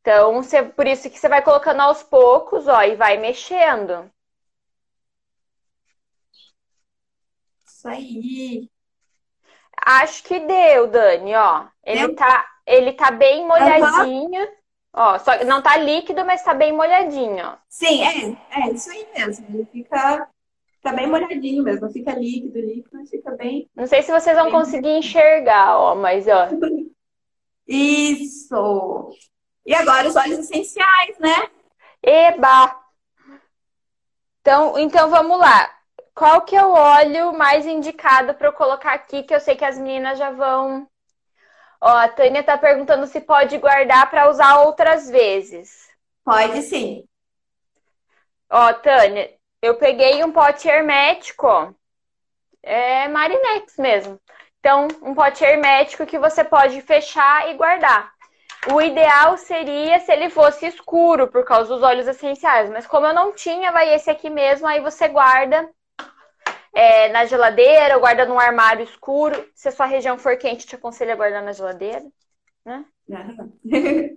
[0.02, 4.10] Então, você, por isso que você vai colocando aos poucos, ó, e vai mexendo.
[7.64, 8.68] Isso aí.
[9.86, 11.66] Acho que deu, Dani, ó.
[11.84, 12.16] Ele deu?
[12.16, 14.42] tá, ele tá bem molhadinho.
[14.42, 14.56] Uhum.
[14.92, 17.56] Ó, só não tá líquido, mas tá bem molhadinho, ó.
[17.68, 19.46] Sim, é, é isso aí mesmo.
[19.50, 20.28] Ele fica,
[20.78, 21.86] fica bem molhadinho mesmo.
[21.86, 23.70] Não fica líquido, líquido, mas fica bem.
[23.74, 26.48] Não sei se vocês vão conseguir enxergar, ó, mas ó.
[27.66, 29.12] Isso!
[29.64, 31.50] E agora os óleos essenciais, né?
[32.02, 32.80] Eba!
[34.40, 35.70] Então, então vamos lá.
[36.14, 39.64] Qual que é o óleo mais indicado para eu colocar aqui, que eu sei que
[39.64, 40.88] as meninas já vão.
[41.80, 45.88] Ó, a Tânia tá perguntando se pode guardar para usar outras vezes.
[46.24, 47.04] Pode sim.
[48.50, 51.74] Ó, Tânia, eu peguei um pote hermético.
[52.62, 54.20] É Marinex mesmo.
[54.60, 58.11] Então, um pote hermético que você pode fechar e guardar.
[58.70, 62.70] O ideal seria se ele fosse escuro, por causa dos óleos essenciais.
[62.70, 64.66] Mas como eu não tinha, vai esse aqui mesmo.
[64.66, 65.68] Aí você guarda
[66.72, 69.48] é, na geladeira ou guarda num armário escuro.
[69.54, 72.04] Se a sua região for quente, te aconselho a guardar na geladeira.
[72.64, 72.84] Né?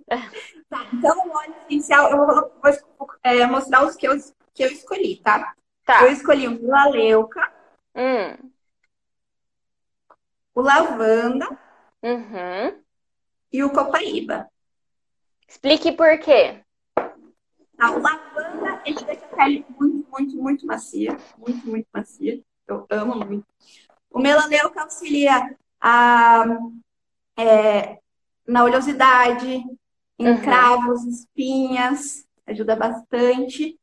[0.70, 4.14] tá, então, o óleo essencial, eu vou, vou é, mostrar os que eu,
[4.54, 5.54] que eu escolhi, tá?
[5.84, 6.04] tá.
[6.04, 7.52] Eu escolhi o laleuca,
[7.94, 8.50] hum.
[10.54, 11.46] o lavanda
[12.02, 12.85] uhum.
[13.56, 14.50] E o copaíba.
[15.48, 16.62] Explique por quê.
[16.94, 21.16] Tá, o lavanda, ele deixa a pele muito, muito, muito macia.
[21.38, 22.42] Muito, muito macia.
[22.68, 23.46] Eu amo muito.
[24.10, 26.44] O melaneuca auxilia a,
[27.38, 27.98] é,
[28.46, 29.64] na oleosidade,
[30.18, 30.42] em uhum.
[30.42, 33.78] cravos, espinhas, ajuda bastante.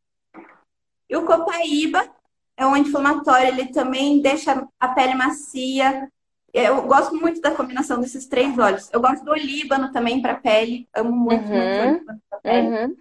[1.10, 2.08] E o copaíba
[2.56, 6.12] é um anti-inflamatório, ele também deixa a pele macia.
[6.54, 8.88] Eu gosto muito da combinação desses três óleos.
[8.94, 11.58] Eu gosto do olíbano também para pele, amo muito, uhum.
[11.58, 12.68] muito o olíbano para pele.
[12.68, 12.98] Uhum.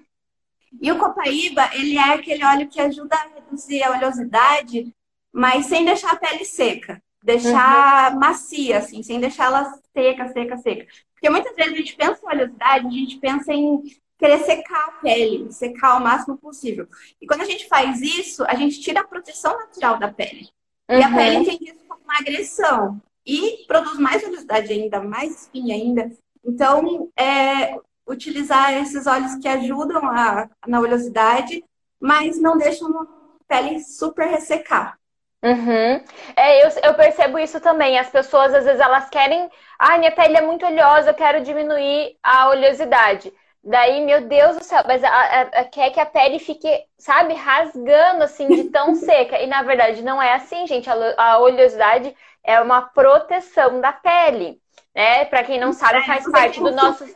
[0.81, 4.95] E o copaíba, ele é aquele óleo que ajuda a reduzir a oleosidade,
[5.31, 7.03] mas sem deixar a pele seca.
[7.23, 8.19] Deixar uhum.
[8.19, 10.87] macia, assim, sem deixar ela seca, seca, seca.
[11.13, 13.83] Porque muitas vezes a gente pensa em oleosidade, a gente pensa em
[14.19, 16.89] querer secar a pele, secar o máximo possível.
[17.21, 20.49] E quando a gente faz isso, a gente tira a proteção natural da pele.
[20.89, 21.43] E a pele uhum.
[21.43, 23.01] entende isso como uma agressão.
[23.27, 26.11] E produz mais oleosidade ainda, mais espinha ainda.
[26.45, 31.65] Então, é, utilizar esses óleos que ajudam a, na oleosidade,
[32.01, 33.07] mas não deixam a
[33.47, 34.99] pele super ressecar.
[35.45, 36.01] Uhum.
[36.37, 37.99] É, eu, eu percebo isso também.
[37.99, 39.51] As pessoas, às vezes, elas querem.
[39.79, 43.33] Ah, minha pele é muito oleosa, eu quero diminuir a oleosidade.
[43.65, 47.35] Daí, meu Deus do céu, mas a, a, a, quer que a pele fique, sabe,
[47.35, 49.41] rasgando assim de tão seca.
[49.41, 50.89] E na verdade não é assim, gente.
[50.91, 54.63] A, a oleosidade é uma proteção da pele
[54.95, 55.25] né?
[55.25, 57.07] Para quem não sabe, faz parte do nosso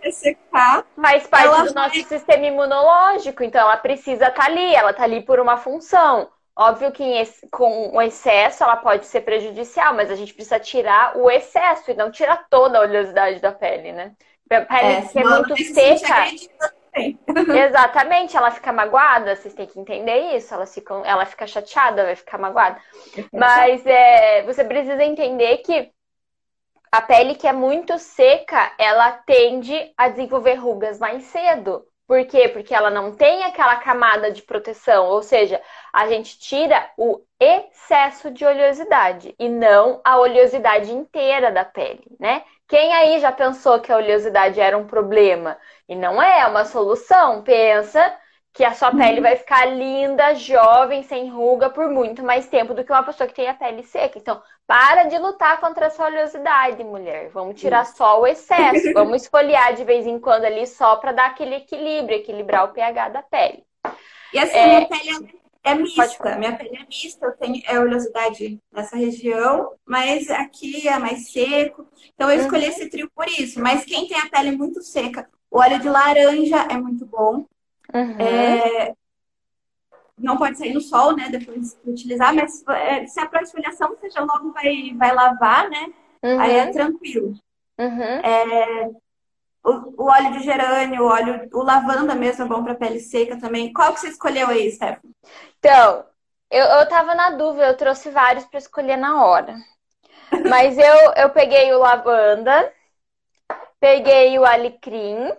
[0.97, 5.23] faz parte do nosso sistema imunológico, então ela precisa estar tá ali, ela está ali
[5.23, 6.31] por uma função.
[6.59, 7.05] Óbvio que
[7.51, 11.95] com o excesso ela pode ser prejudicial, mas a gente precisa tirar o excesso e
[11.95, 14.13] não tirar toda a oleosidade da pele, né?
[14.51, 16.25] A pele é, que é muito seca.
[16.97, 20.55] Exatamente, ela fica magoada, vocês têm que entender isso.
[20.55, 22.81] Ela fica, ela fica chateada, vai ficar magoada.
[23.33, 25.91] Mas é, você precisa entender que
[26.91, 31.85] a pele que é muito seca, ela tende a desenvolver rugas mais cedo.
[32.07, 32.49] Por quê?
[32.49, 35.61] Porque ela não tem aquela camada de proteção, ou seja,
[35.93, 42.45] a gente tira o excesso de oleosidade e não a oleosidade inteira da pele, né?
[42.69, 45.59] Quem aí já pensou que a oleosidade era um problema?
[45.89, 47.43] E não é, é uma solução.
[47.43, 48.17] Pensa
[48.57, 52.83] que a sua pele vai ficar linda, jovem, sem ruga por muito mais tempo do
[52.83, 54.19] que uma pessoa que tem a pele seca.
[54.19, 57.29] Então, para de lutar contra essa oleosidade, mulher.
[57.29, 58.95] Vamos tirar só o excesso.
[58.95, 63.11] Vamos esfoliar de vez em quando ali só para dar aquele equilíbrio, equilibrar o pH
[63.11, 63.63] da pele.
[64.33, 64.67] E assim, é...
[64.67, 66.37] minha pele é mista.
[66.39, 71.87] Minha pele é mista, eu tenho é oleosidade nessa região, mas aqui é mais seco.
[72.15, 72.71] Então eu escolhi uhum.
[72.71, 73.61] esse trio por isso.
[73.61, 77.45] Mas quem tem a pele muito seca, o óleo de laranja é muito bom.
[77.95, 78.21] Uhum.
[78.21, 78.95] É...
[80.19, 81.29] não pode sair no sol, né?
[81.29, 85.69] Depois de utilizar, mas é, se é para esfoliação, você já logo vai, vai lavar,
[85.69, 85.93] né?
[86.23, 86.41] Uhum.
[86.41, 87.35] Aí é tranquilo.
[87.79, 88.03] Uhum.
[88.03, 88.91] É,
[89.63, 93.39] o, o, óleo de gerânio, o óleo, o lavanda mesmo é bom para pele seca
[93.39, 93.73] também.
[93.73, 95.15] Qual que você escolheu aí, Stephanie?
[95.59, 96.05] Então,
[96.51, 99.57] eu, eu tava na dúvida, eu trouxe vários para escolher na hora.
[100.49, 102.73] Mas eu, eu peguei o lavanda,
[103.79, 105.33] peguei o alecrim,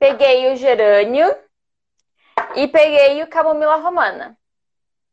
[0.00, 1.32] peguei o gerânio
[2.56, 4.36] e peguei o camomila romana.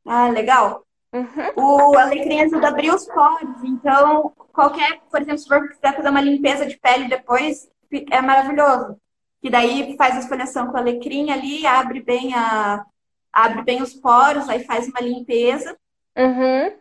[0.05, 0.85] Ah, legal.
[1.13, 1.51] Uhum.
[1.55, 6.09] O alecrim ajuda a abrir os poros, então qualquer, por exemplo, se for quiser fazer
[6.09, 7.69] uma limpeza de pele depois,
[8.11, 8.97] é maravilhoso.
[9.41, 12.85] Que daí faz a esfoliação com o alecrim ali, abre bem a
[13.31, 15.77] abre bem os poros, aí faz uma limpeza.
[16.17, 16.75] Uhum.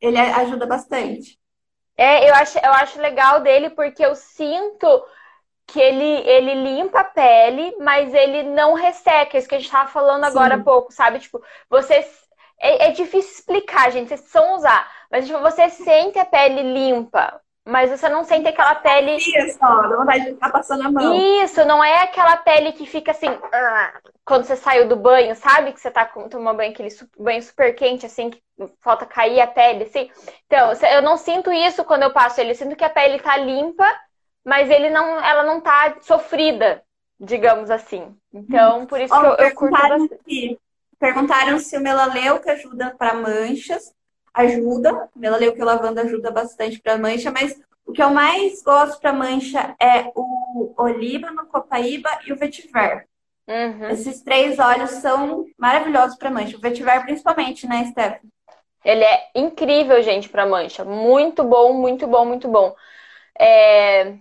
[0.00, 1.38] Ele ajuda bastante.
[1.96, 4.86] É, eu acho, eu acho legal dele porque eu sinto
[5.66, 9.38] que ele, ele limpa a pele, mas ele não resseca.
[9.38, 10.60] Isso que a gente tava falando agora Sim.
[10.60, 11.18] há pouco, sabe?
[11.18, 12.06] Tipo, você.
[12.60, 14.08] É, é, difícil explicar, gente.
[14.08, 14.90] Vocês precisam usar.
[15.10, 17.40] Mas, tipo, você sente a pele limpa.
[17.66, 19.16] Mas você não sente aquela pele.
[19.16, 21.14] Isso, dá vontade de ficar passando a mão.
[21.42, 23.28] Isso, não é aquela pele que fica assim.
[24.24, 25.72] Quando você saiu do banho, sabe?
[25.72, 28.42] Que você tá tomando banho, aquele banho super quente, assim, que
[28.82, 30.10] falta cair a pele, assim.
[30.46, 32.50] Então, eu não sinto isso quando eu passo ele.
[32.50, 33.86] Eu sinto que a pele tá limpa
[34.44, 36.82] mas ele não, ela não tá sofrida,
[37.18, 38.14] digamos assim.
[38.32, 40.60] Então, por isso oh, que eu, eu curto bastante.
[40.98, 43.92] perguntaram se o melaleuca ajuda para manchas.
[44.32, 49.12] Ajuda, melaleuca e lavanda ajuda bastante para mancha, mas o que eu mais gosto para
[49.12, 53.06] mancha é o olíbano, copaíba e o vetiver.
[53.46, 53.90] Uhum.
[53.90, 56.56] Esses três óleos são maravilhosos para mancha.
[56.56, 58.32] O vetiver principalmente, né, Stephanie?
[58.84, 60.84] Ele é incrível, gente, para mancha.
[60.84, 62.74] Muito bom, muito bom, muito bom.
[63.38, 64.14] É...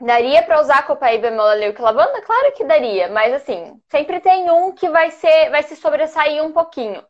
[0.00, 2.22] Daria para usar copaíba, melaleuca e lavanda?
[2.22, 6.52] Claro que daria, mas assim, sempre tem um que vai ser, vai se sobressair um
[6.52, 7.04] pouquinho.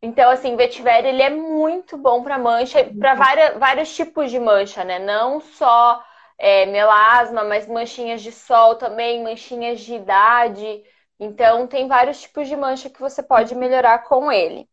[0.00, 4.84] Então, assim, vetiver ele é muito bom para mancha, para vários, vários tipos de mancha,
[4.84, 4.98] né?
[4.98, 6.02] Não só
[6.38, 10.82] é, melasma, mas manchinhas de sol também, manchinhas de idade.
[11.20, 14.68] Então, tem vários tipos de mancha que você pode melhorar com ele.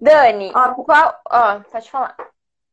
[0.00, 1.20] Dani, ó, qual.
[1.30, 2.16] Ó, pode falar.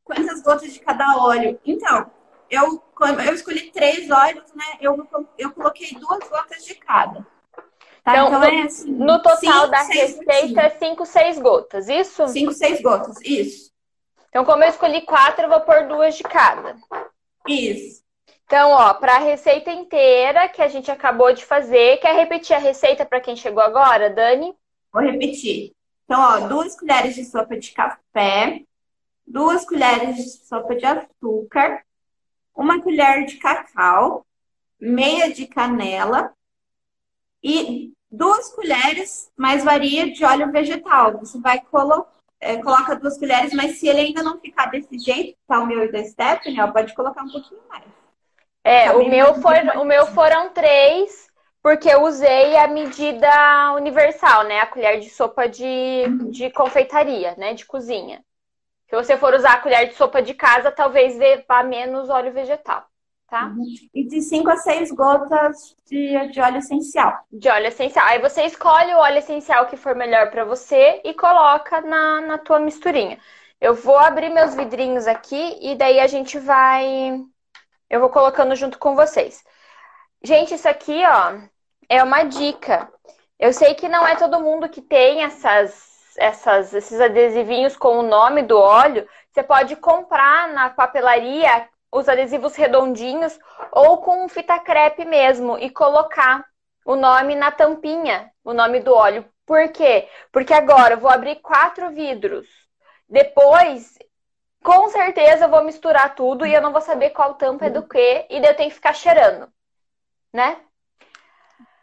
[0.03, 1.59] Quantas gotas de cada óleo?
[1.63, 2.09] Então,
[2.51, 2.83] eu,
[3.25, 4.65] eu escolhi três óleos, né?
[4.81, 7.25] Eu, eu coloquei duas gotas de cada.
[8.03, 8.13] Tá?
[8.13, 12.27] Então, então no, é assim, no total cinco, da receita é 5, 6 gotas, isso?
[12.27, 13.71] 5, 6 gotas, isso.
[14.29, 16.75] Então, como eu escolhi quatro, eu vou pôr duas de cada.
[17.47, 18.01] Isso.
[18.45, 22.59] Então, ó, para a receita inteira que a gente acabou de fazer, quer repetir a
[22.59, 24.53] receita para quem chegou agora, Dani?
[24.91, 25.73] Vou repetir.
[26.03, 28.61] Então, ó, duas colheres de sopa de café,
[29.25, 31.83] duas colheres de sopa de açúcar,
[32.55, 34.25] uma colher de cacau,
[34.79, 36.33] meia de canela
[37.43, 41.17] e duas colheres, mais varia, de óleo vegetal.
[41.19, 42.11] Você vai colocar.
[42.43, 45.85] É, coloca duas colheres, mas se ele ainda não ficar desse jeito, tá o meu
[45.85, 47.83] e da Stephanie, ó, pode colocar um pouquinho mais.
[48.63, 51.27] É, tá o meu, foi, o meu foram três,
[51.61, 54.59] porque eu usei a medida universal, né?
[54.59, 55.63] A colher de sopa de,
[56.07, 56.31] uhum.
[56.31, 57.53] de confeitaria, né?
[57.53, 58.23] De cozinha.
[58.91, 62.85] Se você for usar a colher de sopa de casa, talvez vá menos óleo vegetal,
[63.25, 63.45] tá?
[63.45, 63.63] Uhum.
[63.93, 67.17] E de 5 a 6 gotas de, de óleo essencial.
[67.31, 68.05] De óleo essencial.
[68.05, 72.37] Aí você escolhe o óleo essencial que for melhor para você e coloca na, na
[72.37, 73.17] tua misturinha.
[73.61, 77.17] Eu vou abrir meus vidrinhos aqui e daí a gente vai.
[77.89, 79.41] Eu vou colocando junto com vocês.
[80.21, 81.39] Gente, isso aqui, ó,
[81.87, 82.91] é uma dica.
[83.39, 88.03] Eu sei que não é todo mundo que tem essas essas, esses adesivinhos com o
[88.03, 93.37] nome do óleo, você pode comprar na papelaria os adesivos redondinhos
[93.71, 96.45] ou com fita crepe mesmo e colocar
[96.85, 99.25] o nome na tampinha, o nome do óleo.
[99.45, 100.07] Por quê?
[100.31, 102.47] Porque agora eu vou abrir quatro vidros.
[103.09, 103.99] Depois,
[104.63, 107.87] com certeza, eu vou misturar tudo e eu não vou saber qual tampa é do
[107.87, 109.51] que, e daí eu tenho que ficar cheirando,
[110.33, 110.57] né?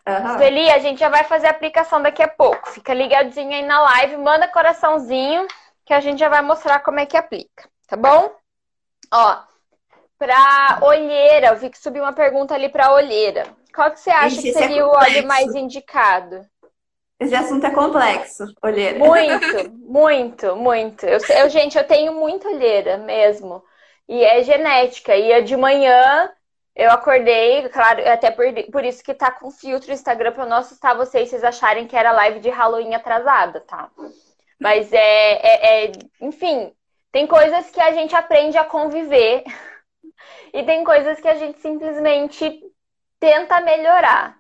[0.09, 0.39] Uhum.
[0.39, 2.71] Sueli, a gente já vai fazer a aplicação daqui a pouco.
[2.71, 5.47] Fica ligadinho aí na live, manda coraçãozinho
[5.85, 8.31] que a gente já vai mostrar como é que aplica, tá bom?
[9.13, 9.39] Ó,
[10.19, 13.45] pra olheira, eu vi que subiu uma pergunta ali pra olheira.
[13.75, 16.41] Qual que você acha Ixi, que é seria é o óleo mais indicado?
[17.21, 18.99] Esse assunto é complexo, olheira.
[18.99, 21.05] Muito, muito, muito.
[21.05, 23.63] Eu, eu, gente, eu tenho muita olheira mesmo.
[24.09, 25.15] E é genética.
[25.15, 26.31] E é de manhã
[26.79, 30.97] eu acordei, claro, até por, por isso que tá com filtro Instagram pra não assustar
[30.97, 33.91] vocês, vocês acharem que era live de Halloween atrasada, tá?
[34.61, 36.73] Mas é, é, é, Enfim,
[37.11, 39.43] tem coisas que a gente aprende a conviver
[40.55, 42.63] e tem coisas que a gente simplesmente
[43.19, 44.39] tenta melhorar.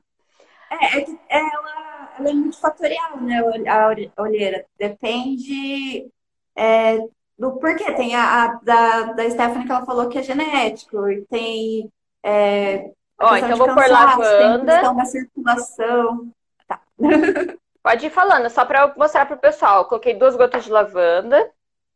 [0.70, 3.40] É, é ela, ela é multifatorial, né?
[3.68, 4.64] A olheira.
[4.78, 6.08] Depende
[6.56, 6.98] é,
[7.36, 7.92] do porquê.
[7.94, 11.90] Tem a, a, da, da Stephanie que ela falou que é genético, e tem.
[12.22, 12.90] É,
[13.20, 14.64] Ó, então vou pôr lavanda.
[14.64, 16.32] Tem questão da circulação.
[16.66, 16.80] Tá.
[17.82, 19.86] Pode ir falando, só para mostrar pro pessoal.
[19.86, 21.50] coloquei duas gotas de lavanda.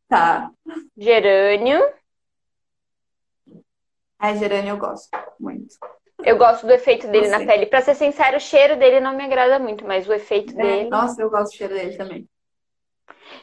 [0.07, 0.51] Tá.
[0.97, 1.81] Gerânio.
[4.19, 5.09] A gerânio eu gosto
[5.39, 5.75] muito.
[6.23, 7.65] Eu gosto do efeito dele na pele.
[7.65, 10.89] Pra ser sincero, o cheiro dele não me agrada muito, mas o efeito é, dele.
[10.89, 12.29] Nossa, eu gosto do cheiro dele também.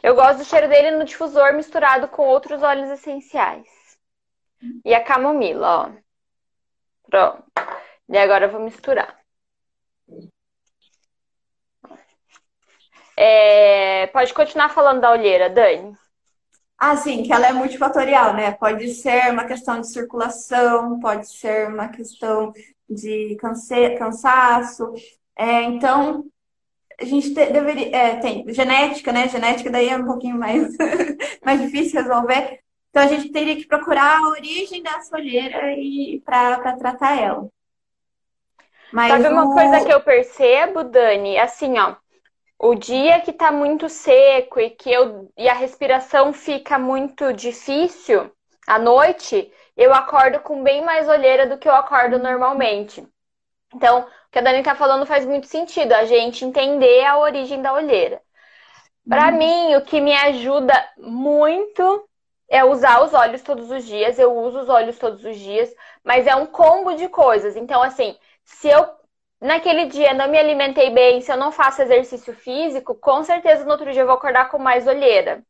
[0.01, 3.67] Eu gosto do cheiro dele no difusor misturado com outros óleos essenciais.
[4.83, 6.10] E a camomila, ó.
[7.11, 7.43] Pronto.
[8.09, 9.19] E agora eu vou misturar.
[13.17, 14.07] É...
[14.07, 15.93] Pode continuar falando da olheira, Dani.
[16.77, 18.53] Ah, sim, que ela é multifatorial, né?
[18.53, 22.51] Pode ser uma questão de circulação, pode ser uma questão
[22.89, 24.91] de canse cansaço.
[25.37, 26.25] É, então,
[26.99, 27.95] a gente te, deveria.
[27.95, 29.27] É, tem genética, né?
[29.27, 30.75] Genética daí é um pouquinho mais,
[31.45, 32.61] mais difícil resolver.
[32.91, 37.47] Então, a gente teria que procurar a origem da solheira e para tratar ela.
[38.91, 39.31] Mas Sabe o...
[39.31, 41.39] uma coisa que eu percebo, Dani?
[41.39, 41.95] Assim, ó.
[42.59, 48.29] O dia que tá muito seco e que eu e a respiração fica muito difícil
[48.67, 53.07] à noite, eu acordo com bem mais olheira do que eu acordo normalmente.
[53.73, 57.61] Então, o que a Dani tá falando faz muito sentido, a gente entender a origem
[57.61, 58.21] da olheira.
[59.07, 59.37] Para uhum.
[59.37, 62.07] mim, o que me ajuda muito
[62.51, 64.19] é usar os olhos todos os dias.
[64.19, 65.73] Eu uso os olhos todos os dias,
[66.03, 67.55] mas é um combo de coisas.
[67.55, 68.85] Então, assim, se eu
[69.39, 73.71] naquele dia não me alimentei bem, se eu não faço exercício físico, com certeza no
[73.71, 75.41] outro dia eu vou acordar com mais olheira.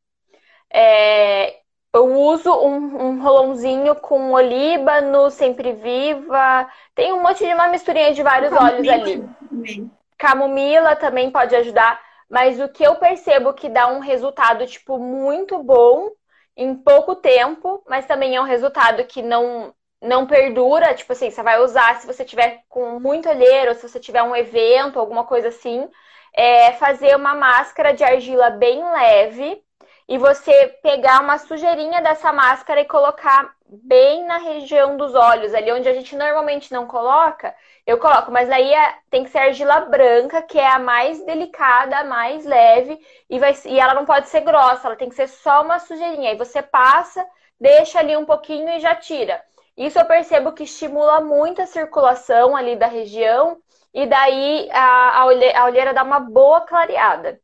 [0.72, 1.56] É,
[1.92, 6.70] eu uso um, um rolãozinho com olíbano, sempre viva.
[6.94, 9.28] Tem um monte de uma misturinha de vários óleos ali.
[9.50, 9.92] Também.
[10.20, 12.00] Camomila também pode ajudar.
[12.30, 16.12] Mas o que eu percebo que dá um resultado, tipo, muito bom
[16.56, 21.42] em pouco tempo, mas também é um resultado que não, não perdura, tipo assim, você
[21.44, 25.48] vai usar se você tiver com muito olheiro, se você tiver um evento, alguma coisa
[25.50, 25.90] assim,
[26.34, 29.64] é fazer uma máscara de argila bem leve
[30.08, 35.72] e você pegar uma sujeirinha dessa máscara e colocar bem na região dos olhos, ali
[35.72, 37.56] onde a gente normalmente não coloca,
[37.88, 41.98] eu coloco, mas aí é, tem que ser argila branca, que é a mais delicada,
[42.00, 43.00] a mais leve,
[43.30, 46.32] e, vai, e ela não pode ser grossa, ela tem que ser só uma sujeirinha.
[46.32, 47.26] Aí você passa,
[47.60, 49.42] deixa ali um pouquinho e já tira.
[49.78, 53.58] Isso eu percebo que estimula muito a circulação ali da região
[53.94, 57.40] e daí a, a, a olheira dá uma boa clareada.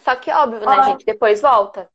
[0.00, 1.04] Só que óbvio, né, gente?
[1.04, 1.90] Depois volta.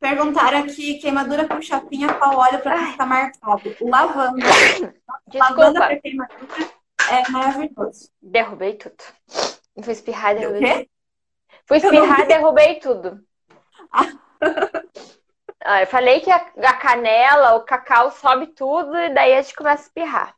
[0.00, 3.76] Perguntaram aqui, queimadura com chapinha, qual óleo para ficar marcado?
[3.80, 4.46] O lavanda.
[5.28, 5.34] Desculpa.
[5.34, 6.70] Lavanda para queimadura
[7.10, 8.10] é maravilhoso.
[8.20, 9.02] Derrubei tudo.
[9.82, 10.60] Fui espirrar, derrubei.
[10.60, 10.90] O quê?
[11.66, 13.20] Fui espirrar, derrubei tudo.
[13.90, 14.12] Ah.
[15.66, 19.56] Ah, eu falei que a, a, canela, o cacau sobe tudo e daí a gente
[19.56, 20.36] começa a espirrar.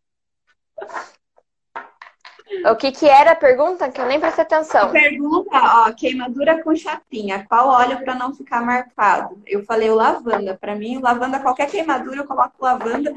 [2.71, 3.91] O que que era a pergunta?
[3.91, 4.89] Que eu nem prestei atenção.
[4.89, 7.45] A pergunta, ó, queimadura com chapinha.
[7.49, 9.43] Qual óleo para não ficar marcado?
[9.47, 10.57] Eu falei o lavanda.
[10.61, 13.13] Para mim, lavanda, qualquer queimadura, eu coloco lavanda.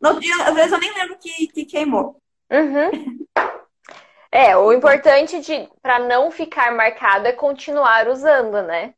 [0.00, 2.16] No dia, às vezes eu nem lembro que, que queimou.
[2.50, 3.26] Uhum.
[4.30, 8.92] É, o importante de para não ficar marcado é continuar usando, né?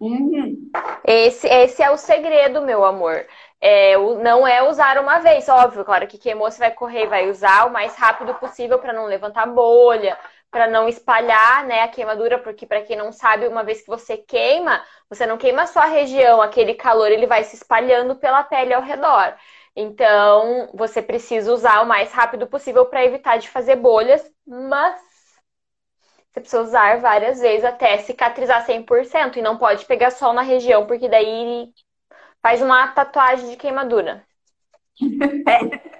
[0.00, 0.70] Uhum.
[1.04, 3.24] Esse, esse é o segredo, meu amor.
[3.64, 7.68] É, não é usar uma vez, óbvio, claro que queimou, você vai correr, vai usar
[7.68, 10.18] o mais rápido possível para não levantar bolha,
[10.50, 14.16] para não espalhar né, a queimadura, porque para quem não sabe, uma vez que você
[14.16, 18.74] queima, você não queima só a região, aquele calor ele vai se espalhando pela pele
[18.74, 19.36] ao redor.
[19.76, 25.00] Então, você precisa usar o mais rápido possível para evitar de fazer bolhas, mas
[26.32, 30.84] você precisa usar várias vezes até cicatrizar 100% e não pode pegar sol na região,
[30.86, 31.72] porque daí
[32.42, 34.22] faz uma tatuagem de queimadura.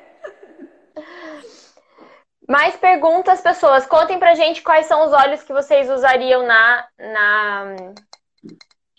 [2.49, 3.87] Mais perguntas, pessoas.
[3.87, 7.77] Contem pra gente quais são os óleos que vocês usariam na, na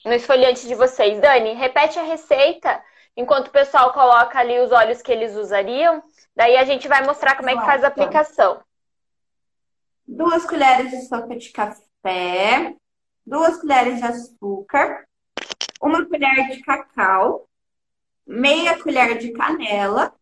[0.06, 1.20] no esfoliante de vocês.
[1.20, 2.82] Dani, repete a receita
[3.16, 6.02] enquanto o pessoal coloca ali os óleos que eles usariam.
[6.36, 8.64] Daí a gente vai mostrar como é que faz a aplicação
[10.08, 12.76] duas colheres de sopa de café,
[13.26, 15.06] duas colheres de açúcar,
[16.14, 17.50] colher de cacau,
[18.26, 20.14] meia colher de canela,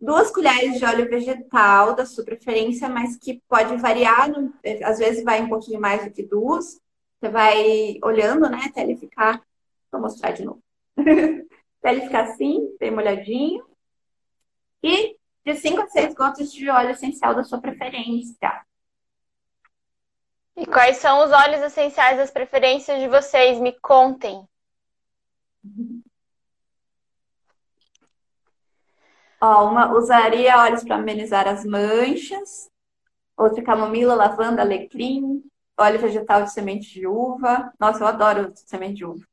[0.00, 4.28] duas colheres de óleo vegetal da sua preferência, mas que pode variar,
[4.84, 6.80] às vezes vai um pouquinho mais do que duas.
[7.20, 9.40] Você vai olhando, né, até ele ficar.
[9.92, 10.62] Vou mostrar de novo.
[10.98, 13.64] até ele ficar assim, bem molhadinho.
[14.82, 18.64] E de 5 a 6 gotas de óleo essencial da sua preferência.
[20.56, 23.60] E quais são os óleos essenciais das preferências de vocês?
[23.60, 24.46] Me contem.
[29.40, 32.70] Ó, uma usaria óleos para amenizar as manchas,
[33.36, 35.42] outra camomila, lavanda, alecrim,
[35.78, 37.72] óleo vegetal de semente de uva.
[37.80, 39.24] Nossa, eu adoro semente de uva.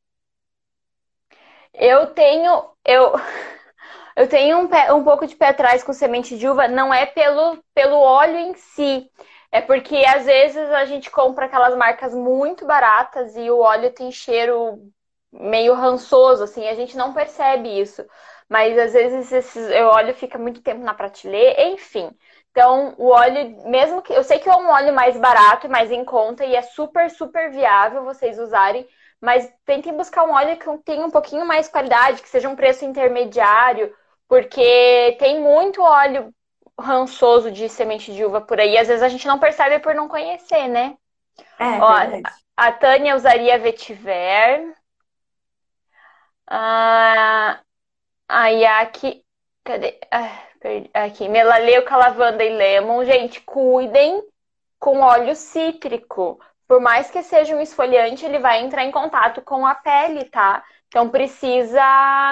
[1.74, 3.14] Eu tenho, eu,
[4.16, 7.06] eu tenho um, pé, um pouco de pé atrás com semente de uva, não é
[7.06, 9.12] pelo, pelo óleo em si,
[9.52, 14.12] é porque às vezes a gente compra aquelas marcas muito baratas e o óleo tem
[14.12, 14.90] cheiro
[15.32, 18.06] meio rançoso, assim, a gente não percebe isso.
[18.50, 22.10] Mas às vezes esse, o óleo fica muito tempo na prateleira, enfim.
[22.52, 24.14] Então, o óleo, mesmo que.
[24.14, 27.10] Eu sei que é um óleo mais barato e mais em conta, e é super,
[27.12, 28.88] super viável vocês usarem,
[29.22, 32.86] mas tentem buscar um óleo que tenha um pouquinho mais qualidade, que seja um preço
[32.86, 33.94] intermediário,
[34.28, 36.34] porque tem muito óleo
[36.80, 38.78] rançoso de semente de uva por aí.
[38.78, 40.98] Às vezes a gente não percebe por não conhecer, né?
[41.60, 41.88] É, Ó,
[42.56, 44.77] a Tânia usaria vetiver.
[46.48, 47.60] A,
[48.28, 49.24] a Yaki.
[49.64, 50.00] Cadê?
[50.12, 51.28] Ah, aqui.
[51.30, 53.04] Melaleuca, lavanda e lemon.
[53.04, 54.24] Gente, cuidem
[54.80, 56.40] com óleo cítrico.
[56.68, 60.64] Por mais que seja um esfoliante, ele vai entrar em contato com a pele, tá?
[60.88, 61.82] Então precisa.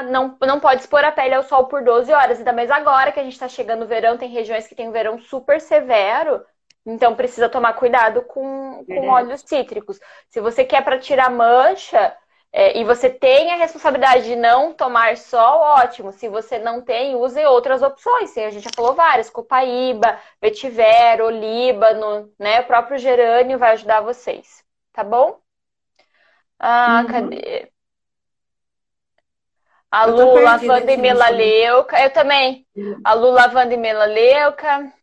[0.10, 2.38] Não, não pode expor a pele ao sol por 12 horas.
[2.40, 5.20] Ainda mais agora que a gente está chegando no verão, tem regiões que tem verão
[5.20, 6.44] super severo.
[6.86, 10.00] Então precisa tomar cuidado com, com óleos cítricos.
[10.30, 12.16] Se você quer para tirar mancha
[12.58, 16.14] é, e você tem a responsabilidade de não tomar sol, ótimo.
[16.14, 18.38] Se você não tem, use outras opções.
[18.38, 22.62] A gente já falou várias: copaíba, vetiver, olíbano, né?
[22.62, 24.64] O próprio gerânio vai ajudar vocês.
[24.94, 25.38] Tá bom?
[26.58, 27.12] Ah, uhum.
[27.12, 27.70] cadê?
[29.92, 32.02] A Lu, lavanda e melaleuca.
[32.02, 32.66] Eu também.
[33.04, 34.94] A Lu, lavanda e melaleuca.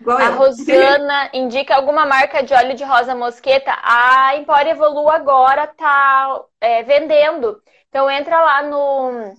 [0.00, 0.36] Igual a eu.
[0.36, 3.76] Rosana indica alguma marca de óleo de rosa mosqueta.
[3.82, 7.62] A Empório Evolu agora tá é, vendendo.
[7.88, 9.34] Então entra lá no,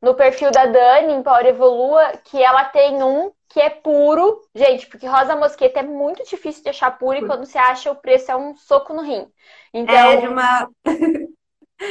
[0.00, 4.40] no perfil da Dani, Empório Evolua, que ela tem um que é puro.
[4.54, 7.96] Gente, porque rosa mosqueta é muito difícil de achar puro e quando você acha o
[7.96, 9.26] preço é um soco no rim.
[9.74, 10.68] Então, é de uma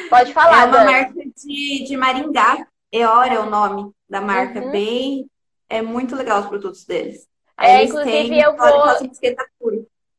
[0.09, 0.63] Pode falar.
[0.63, 0.91] É uma Dani.
[0.91, 2.67] marca de, de Maringá.
[2.91, 4.59] Eora é o nome da marca.
[4.59, 4.71] Uhum.
[4.71, 5.29] Bem.
[5.69, 7.27] É muito legal os produtos deles.
[7.57, 8.83] É, inclusive eu vou.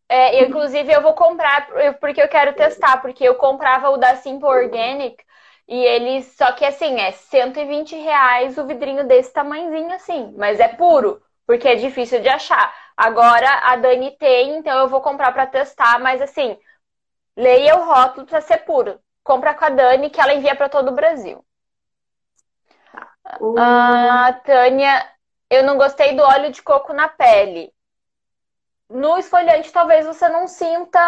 [0.09, 1.69] É, inclusive eu vou comprar
[1.99, 5.25] porque eu quero testar, porque eu comprava o da Simple Organic
[5.67, 10.69] e eles, só que assim, é 120 reais o vidrinho desse tamanhozinho assim, mas é
[10.69, 12.75] puro, porque é difícil de achar.
[12.95, 16.59] Agora a Dani tem, então eu vou comprar para testar, mas assim,
[17.35, 20.89] leia o rótulo para ser puro compra com a Dani, que ela envia para todo
[20.89, 21.45] o Brasil.
[23.41, 23.59] Uh...
[23.59, 25.07] A Tânia,
[25.53, 27.71] eu não gostei do óleo de coco na pele.
[28.89, 30.99] No esfoliante, talvez você não sinta,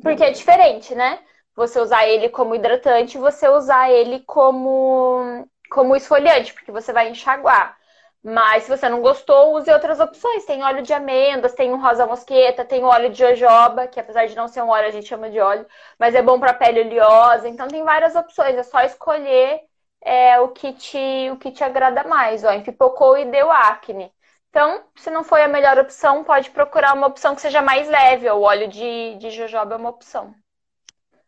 [0.00, 1.18] porque é diferente, né?
[1.56, 7.76] Você usar ele como hidratante, você usar ele como, como esfoliante, porque você vai enxaguar.
[8.22, 10.44] Mas se você não gostou, use outras opções.
[10.44, 14.36] Tem óleo de amêndoas, tem o rosa mosqueta, tem óleo de jojoba, que apesar de
[14.36, 15.66] não ser um óleo, a gente chama de óleo,
[15.98, 17.48] mas é bom para pele oleosa.
[17.48, 19.60] Então tem várias opções, é só escolher
[20.02, 22.44] é, o, que te, o que te agrada mais.
[22.44, 24.12] Ó, empipocou e deu acne.
[24.50, 28.30] Então, se não foi a melhor opção, pode procurar uma opção que seja mais leve.
[28.30, 30.34] O óleo de, de jojoba é uma opção.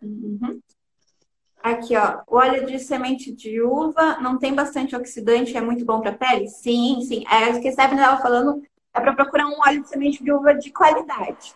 [0.01, 0.61] Uhum.
[1.63, 6.01] Aqui, ó, o óleo de semente de uva não tem bastante oxidante, é muito bom
[6.01, 6.49] para pele?
[6.49, 7.25] Sim, sim.
[7.29, 8.63] É o que a Stephanie estava falando,
[8.95, 11.55] é para procurar um óleo de semente de uva de qualidade.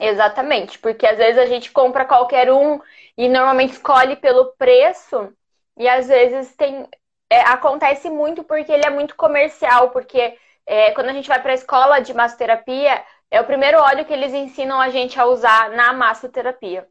[0.00, 2.80] Exatamente, porque às vezes a gente compra qualquer um
[3.16, 5.32] e normalmente escolhe pelo preço,
[5.76, 6.86] e às vezes tem.
[7.30, 11.52] É, acontece muito porque ele é muito comercial, porque é, quando a gente vai para
[11.52, 15.70] a escola de massoterapia, é o primeiro óleo que eles ensinam a gente a usar
[15.70, 16.88] na massoterapia.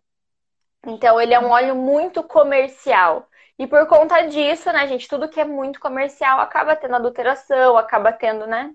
[0.85, 3.27] Então, ele é um óleo muito comercial.
[3.59, 8.11] E por conta disso, né, gente, tudo que é muito comercial acaba tendo adulteração, acaba
[8.13, 8.71] tendo, né?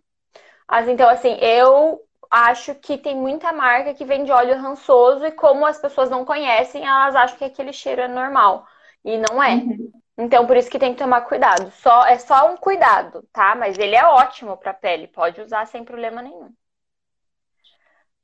[0.88, 2.00] Então, assim, eu
[2.32, 6.86] acho que tem muita marca que vende óleo rançoso e como as pessoas não conhecem,
[6.86, 8.66] elas acham que aquele cheiro é normal.
[9.04, 9.56] E não é.
[9.56, 9.92] Uhum.
[10.16, 11.70] Então, por isso que tem que tomar cuidado.
[11.72, 13.54] Só É só um cuidado, tá?
[13.54, 16.50] Mas ele é ótimo para pele, pode usar sem problema nenhum.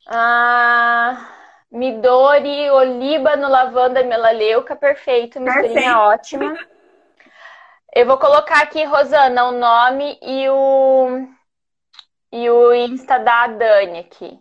[0.07, 1.35] Ah.
[1.71, 6.57] Midori, olíbano, lavanda, melaleuca, perfeito, misturinha ótima.
[7.95, 11.29] Eu vou colocar aqui, Rosana, o nome e o
[12.33, 14.39] e o Insta da Dani aqui.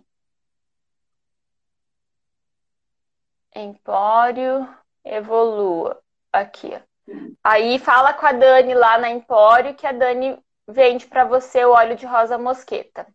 [3.56, 4.68] Empório
[5.04, 6.02] Evolua.
[6.32, 6.80] Aqui, ó.
[7.44, 11.72] Aí fala com a Dani lá na Empório que a Dani vende para você o
[11.72, 13.08] óleo de rosa mosqueta.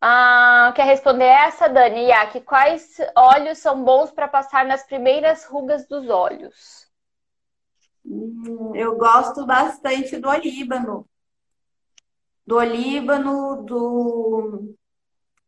[0.00, 2.06] Ah, quer responder essa, Dani?
[2.06, 6.90] Yak, quais óleos são bons para passar nas primeiras rugas dos olhos?
[8.04, 11.09] Hum, eu gosto bastante do olíbano.
[12.50, 14.74] Do olíbano, do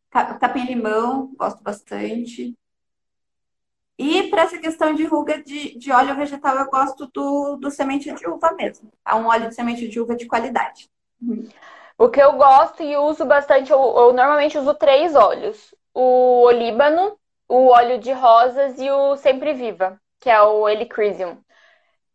[0.09, 2.57] capim-limão, gosto bastante.
[3.99, 8.09] E para essa questão de ruga de, de óleo vegetal, eu gosto do, do semente
[8.13, 8.89] de uva mesmo.
[9.05, 10.89] É um óleo de semente de uva de qualidade.
[11.21, 11.49] Uhum.
[11.97, 17.19] O que eu gosto e uso bastante, eu, eu normalmente uso três óleos: o olíbano,
[17.49, 21.35] o óleo de rosas e o sempre viva, que é o Helichrysum.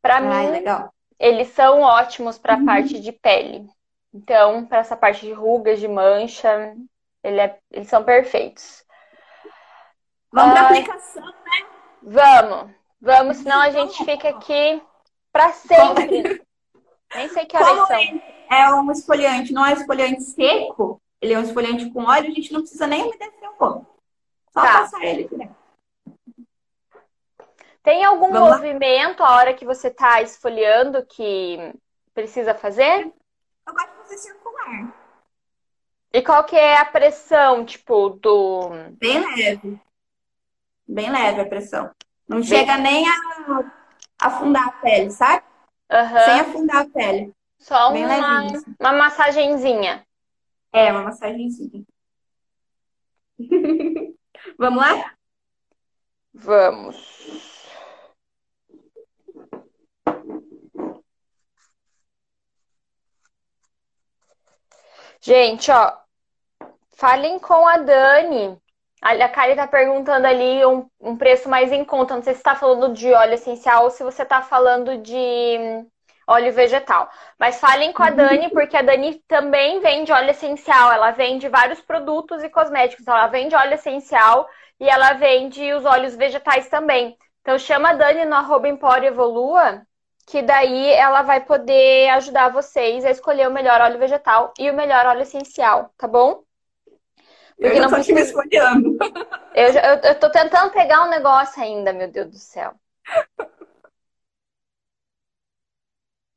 [0.01, 0.95] Para mim, legal.
[1.18, 2.64] eles são ótimos para a uhum.
[2.64, 3.68] parte de pele.
[4.13, 6.75] Então, para essa parte de rugas, de mancha,
[7.23, 8.85] ele é, eles são perfeitos.
[10.33, 11.67] Vamos para aplicação, né?
[12.03, 14.83] Vamos, vamos, senão a gente fica aqui
[15.33, 16.43] para sempre.
[17.15, 18.23] Nem sei que horas são.
[18.51, 22.53] É um esfoliante, não é esfoliante seco, ele é um esfoliante com óleo, a gente
[22.53, 23.87] não precisa nem umedecer o corpo.
[24.53, 24.81] Só tá.
[24.81, 25.29] passar ele.
[27.83, 29.29] Tem algum Vamos movimento lá?
[29.29, 31.73] a hora que você está esfoliando que
[32.13, 33.13] precisa fazer?
[33.69, 34.95] Eu gosto de fazer circular.
[36.11, 38.71] E qual que é a pressão, tipo, do.
[38.93, 39.79] Bem leve.
[40.89, 41.91] Bem leve a pressão.
[42.27, 42.47] Não Bem...
[42.47, 43.12] chega nem a
[44.19, 45.45] afundar a pele, sabe?
[45.93, 46.25] Uhum.
[46.25, 47.35] Sem afundar a pele.
[47.59, 48.47] Só Bem uma,
[48.81, 50.07] uma massagenzinha.
[50.73, 51.85] É, uma massagenzinha.
[54.59, 55.14] Vamos lá?
[56.33, 57.47] Vamos.
[65.29, 65.93] Gente, ó,
[66.97, 68.59] falem com a Dani.
[69.03, 72.14] A Kari tá perguntando ali um, um preço mais em conta.
[72.14, 75.87] Não sei se está falando de óleo essencial ou se você está falando de hum,
[76.26, 77.11] óleo vegetal.
[77.39, 80.93] Mas falem com a Dani, porque a Dani também vende óleo essencial.
[80.93, 83.07] Ela vende vários produtos e cosméticos.
[83.07, 84.49] Ela vende óleo essencial
[84.81, 87.18] e ela vende os óleos vegetais também.
[87.43, 89.87] Então chama a Dani no arroba Empório Evolua
[90.29, 94.74] que daí ela vai poder ajudar vocês a escolher o melhor óleo vegetal e o
[94.74, 96.45] melhor óleo essencial, tá bom?
[97.57, 98.14] Porque eu não tô precisa...
[98.14, 98.97] me escolhendo.
[99.55, 102.74] Eu, eu, eu tô tentando pegar um negócio ainda, meu Deus do céu.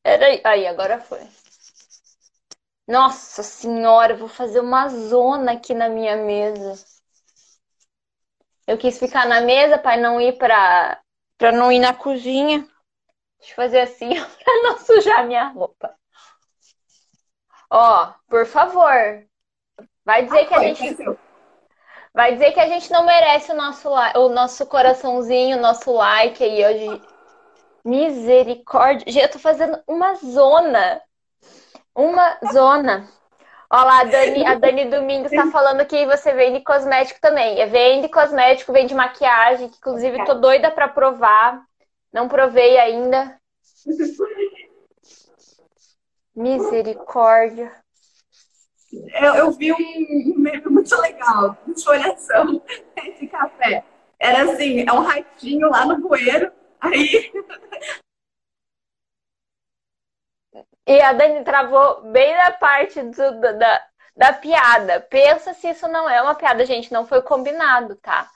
[0.02, 1.20] Peraí, aí, agora foi.
[2.88, 6.84] Nossa senhora, eu vou fazer uma zona aqui na minha mesa.
[8.66, 11.00] Eu quis ficar na mesa para não ir para
[11.38, 12.68] para não ir na cozinha.
[13.42, 14.10] Deixa eu fazer assim
[14.44, 15.94] para não sujar minha roupa.
[17.70, 19.26] Ó, por favor.
[20.06, 21.20] Vai dizer ah, que a gente.
[22.14, 26.44] Vai dizer que a gente não merece o nosso, o nosso coraçãozinho, o nosso like
[26.44, 27.02] aí hoje.
[27.84, 29.12] Misericórdia.
[29.12, 31.02] Gente, eu tô fazendo uma zona.
[31.96, 33.10] Uma zona.
[33.74, 37.66] Olha lá, a Dani, a Dani Domingos tá falando que você vende cosmético também.
[37.70, 41.64] Vende cosmético, vende maquiagem, que inclusive tô doida pra provar.
[42.12, 43.40] Não provei ainda.
[46.36, 47.72] Misericórdia.
[48.92, 52.62] Eu, eu vi um meme muito legal de esfoliação
[53.20, 53.86] de café.
[54.20, 57.32] Era assim, é um ratinho lá no bueiro, aí.
[60.86, 63.82] E a Dani travou bem na parte do, da,
[64.16, 65.00] da piada.
[65.00, 66.92] Pensa se isso não é uma piada, gente.
[66.92, 68.30] Não foi combinado, tá?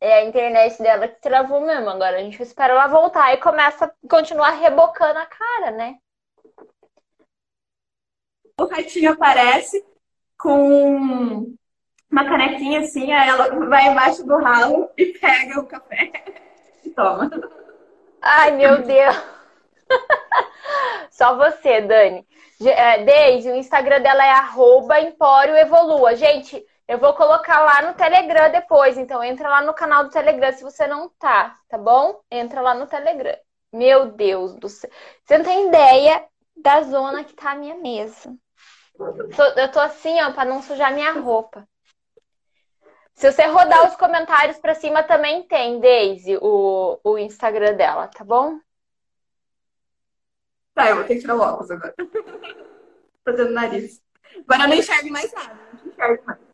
[0.00, 1.90] É a internet dela que travou mesmo.
[1.90, 5.98] Agora a gente espera ela voltar e começa a continuar rebocando a cara, né?
[8.58, 9.84] O ratinho aparece
[10.38, 11.54] com
[12.10, 16.10] uma canequinha assim, aí ela vai embaixo do ralo e pega o café
[16.84, 17.30] e toma.
[18.22, 19.16] Ai, meu Deus!
[21.10, 22.26] Só você, Dani.
[22.62, 26.14] É, Deise, o Instagram dela é arroba Empório Evolua.
[26.14, 30.52] Gente, eu vou colocar lá no Telegram depois, então entra lá no canal do Telegram
[30.52, 32.20] se você não tá, tá bom?
[32.28, 33.36] Entra lá no Telegram.
[33.72, 34.90] Meu Deus do céu.
[35.24, 36.26] Você não tem ideia
[36.56, 38.36] da zona que tá a minha mesa.
[39.56, 41.64] Eu tô assim, ó, pra não sujar minha roupa.
[43.14, 48.24] Se você rodar os comentários pra cima, também tem, Daisy, o, o Instagram dela, tá
[48.24, 48.58] bom?
[50.74, 51.94] Tá, eu vou ter que tirar o óculos agora.
[53.24, 54.02] Fazendo nariz.
[54.48, 55.60] Agora eu não enxergo mais nada.
[55.84, 56.49] Não enxergo mais.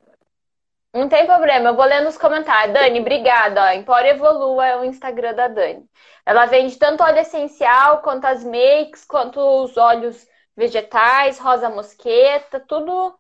[0.97, 2.73] Não tem problema, eu vou ler nos comentários.
[2.73, 3.63] Dani, obrigada.
[3.63, 3.71] Ó.
[3.73, 5.85] Empório Evolua é o Instagram da Dani.
[6.25, 10.27] Ela vende tanto óleo essencial, quanto as makes, quanto os óleos
[10.57, 13.15] vegetais, rosa mosqueta, tudo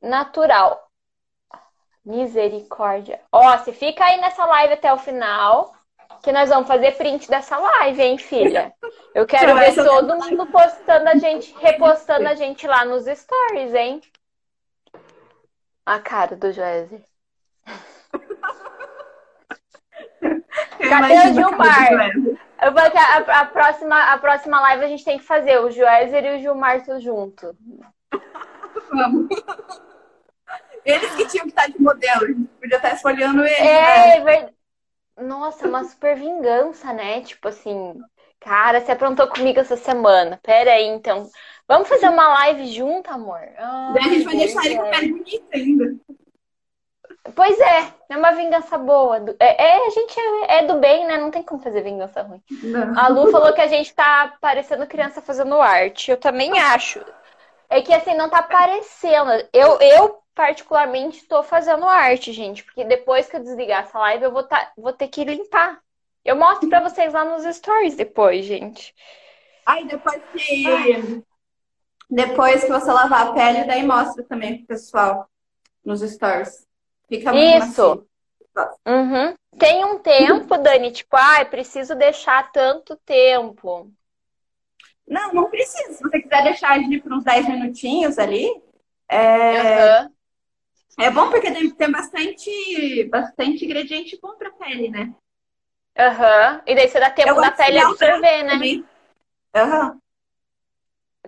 [0.00, 0.88] natural.
[2.04, 3.20] Misericórdia.
[3.30, 5.72] Ó, você fica aí nessa live até o final,
[6.20, 8.74] que nós vamos fazer print dessa live, hein, filha?
[9.14, 14.00] Eu quero ver todo mundo postando a gente, repostando a gente lá nos stories, hein?
[15.84, 17.02] A cara do Joézer.
[20.88, 21.90] Cadê o Gilmar?
[22.62, 26.24] Eu vou a, a, próxima, a próxima live a gente tem que fazer o Joézer
[26.24, 27.56] e o Gilmar tudo junto.
[28.90, 29.28] Vamos.
[30.84, 33.58] Eles que tinham que estar de modelo, a gente podia estar esfolhando eles.
[33.58, 34.20] É, né?
[34.20, 34.54] verdade.
[35.16, 37.20] Nossa, uma super vingança, né?
[37.20, 38.00] Tipo assim,
[38.40, 40.40] cara, você aprontou comigo essa semana.
[40.42, 41.28] Pera aí, então.
[41.72, 43.40] Vamos fazer uma live junto, amor?
[43.56, 45.96] Ai, Daí a gente vai deixar ele com pele bonita ainda.
[47.34, 49.16] Pois é, é uma vingança boa.
[49.40, 51.16] É, é a gente é, é, do bem, né?
[51.16, 52.42] Não tem como fazer vingança ruim.
[52.62, 52.98] Não.
[52.98, 56.10] A Lu falou que a gente tá parecendo criança fazendo arte.
[56.10, 57.02] Eu também acho.
[57.70, 59.30] É que assim, não tá parecendo.
[59.50, 62.64] Eu, eu particularmente, estou fazendo arte, gente.
[62.64, 65.80] Porque depois que eu desligar essa live, eu vou, tá, vou ter que limpar.
[66.22, 68.94] Eu mostro pra vocês lá nos stories depois, gente.
[69.64, 70.66] Aí depois que.
[70.66, 71.24] Ai.
[72.12, 75.26] Depois que você lavar a pele, daí mostra também pro pessoal
[75.82, 76.68] nos stories.
[77.08, 78.06] Fica muito Isso.
[78.86, 79.34] Uhum.
[79.58, 83.90] Tem um tempo, Dani, tipo, ah, preciso deixar tanto tempo.
[85.08, 85.94] Não, não precisa.
[85.94, 88.62] Se você quiser deixar de por uns 10 minutinhos ali,
[89.08, 90.12] é, uhum.
[91.00, 95.14] é bom porque tem bastante, bastante ingrediente bom pra pele, né?
[95.98, 96.56] Aham.
[96.56, 96.60] Uhum.
[96.66, 98.84] E daí você dá tempo da pele absorver, né?
[99.54, 99.92] Aham.
[99.92, 100.02] Uhum.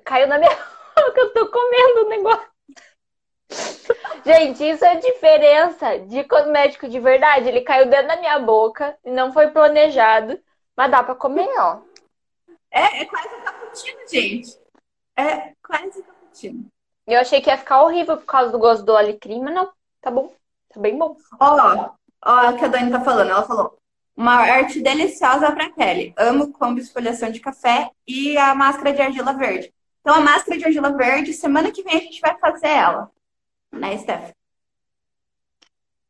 [0.05, 2.55] Caiu na minha boca, eu tô comendo o negócio.
[4.25, 7.49] Gente, isso é a diferença de cosmético de verdade.
[7.49, 10.41] Ele caiu dentro da minha boca e não foi planejado,
[10.77, 11.81] mas dá pra comer, ó.
[12.71, 14.59] É, é quase um cappuccino, gente.
[15.17, 16.67] É quase um cappuccino.
[17.07, 19.71] Eu achei que ia ficar horrível por causa do gosto do alecrim, mas não.
[20.01, 20.33] Tá bom.
[20.73, 21.17] Tá bem bom.
[21.39, 21.91] Ó,
[22.25, 23.31] ó, o que a Dani tá falando.
[23.31, 23.79] Ela falou,
[24.17, 26.15] uma arte deliciosa pra pele.
[26.17, 29.73] Amo combo esfoliação de café e a máscara de argila verde.
[30.05, 33.11] Então, a máscara de argila verde, semana que vem a gente vai fazer ela
[33.75, 34.33] né, Steph?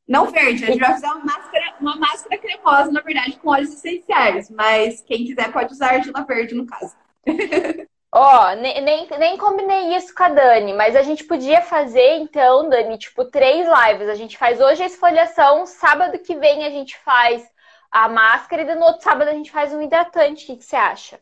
[0.07, 3.73] Não verde, a gente vai fazer uma máscara, uma máscara cremosa, na verdade, com óleos
[3.73, 4.51] essenciais.
[4.51, 6.95] Mas quem quiser pode usar argila verde, no caso.
[8.13, 12.19] Ó, oh, nem, nem, nem combinei isso com a Dani, mas a gente podia fazer,
[12.19, 14.09] então, Dani, tipo, três lives.
[14.09, 17.45] A gente faz hoje a esfoliação, sábado que vem a gente faz
[17.91, 20.45] a máscara e no outro sábado a gente faz um hidratante.
[20.45, 21.19] O que, que você acha?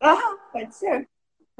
[0.00, 1.06] Ah, pode ser.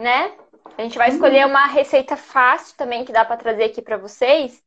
[0.00, 0.34] Né?
[0.78, 4.62] A gente vai escolher uma receita fácil também que dá para trazer aqui para vocês.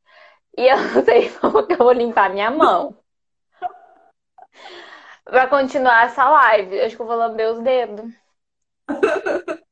[0.55, 2.95] E eu não sei como que eu vou limpar minha mão.
[5.25, 6.79] Pra continuar essa live.
[6.81, 8.11] Acho que eu vou lamber os dedos.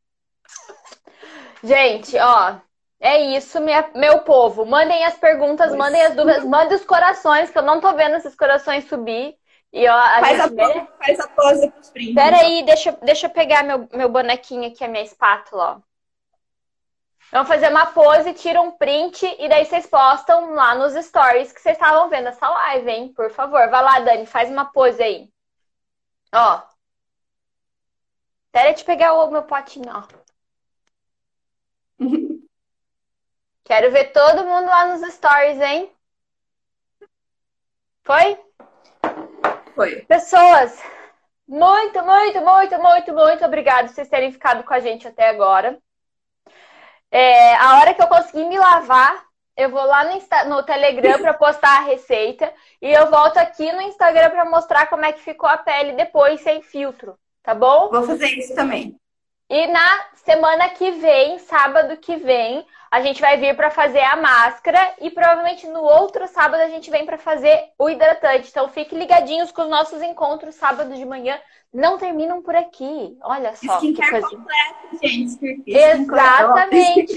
[1.63, 2.59] Gente, ó.
[2.99, 4.65] É isso, minha, meu povo.
[4.65, 8.35] Mandem as perguntas, mandem as dúvidas, mandem os corações, que eu não tô vendo esses
[8.35, 9.35] corações subir.
[9.73, 10.61] E ó, a faz, gente...
[10.61, 12.15] a pose, faz a pose pros prints.
[12.15, 15.91] Pera aí, deixa, deixa eu pegar meu, meu bonequinho aqui, a minha espátula, ó.
[17.31, 21.61] Vamos fazer uma pose, tira um print e daí vocês postam lá nos stories que
[21.61, 23.13] vocês estavam vendo essa live, hein?
[23.13, 25.31] Por favor, vai lá, Dani, faz uma pose aí.
[26.33, 26.61] Ó.
[28.47, 30.03] Espera te pegar o meu potinho, ó.
[33.63, 35.89] Quero ver todo mundo lá nos stories, hein?
[38.03, 38.37] Foi?
[39.81, 40.01] Foi.
[40.01, 40.79] Pessoas,
[41.47, 45.79] muito, muito, muito, muito, muito obrigado por vocês terem ficado com a gente até agora.
[47.09, 49.25] É, a hora que eu conseguir me lavar,
[49.57, 53.71] eu vou lá no, Insta, no Telegram para postar a receita e eu volto aqui
[53.71, 57.89] no Instagram para mostrar como é que ficou a pele depois sem filtro, tá bom?
[57.89, 58.95] Vou fazer isso também.
[59.49, 64.17] E na semana que vem, sábado que vem, a gente vai vir para fazer a
[64.17, 68.49] máscara e provavelmente no outro sábado a gente vem para fazer o hidratante.
[68.49, 71.39] Então fiquem ligadinhos com os nossos encontros sábado de manhã
[71.73, 73.17] não terminam por aqui.
[73.23, 73.77] Olha só.
[73.77, 74.29] Skincare que coisa...
[74.29, 75.63] completo, gente.
[75.65, 77.13] Exatamente.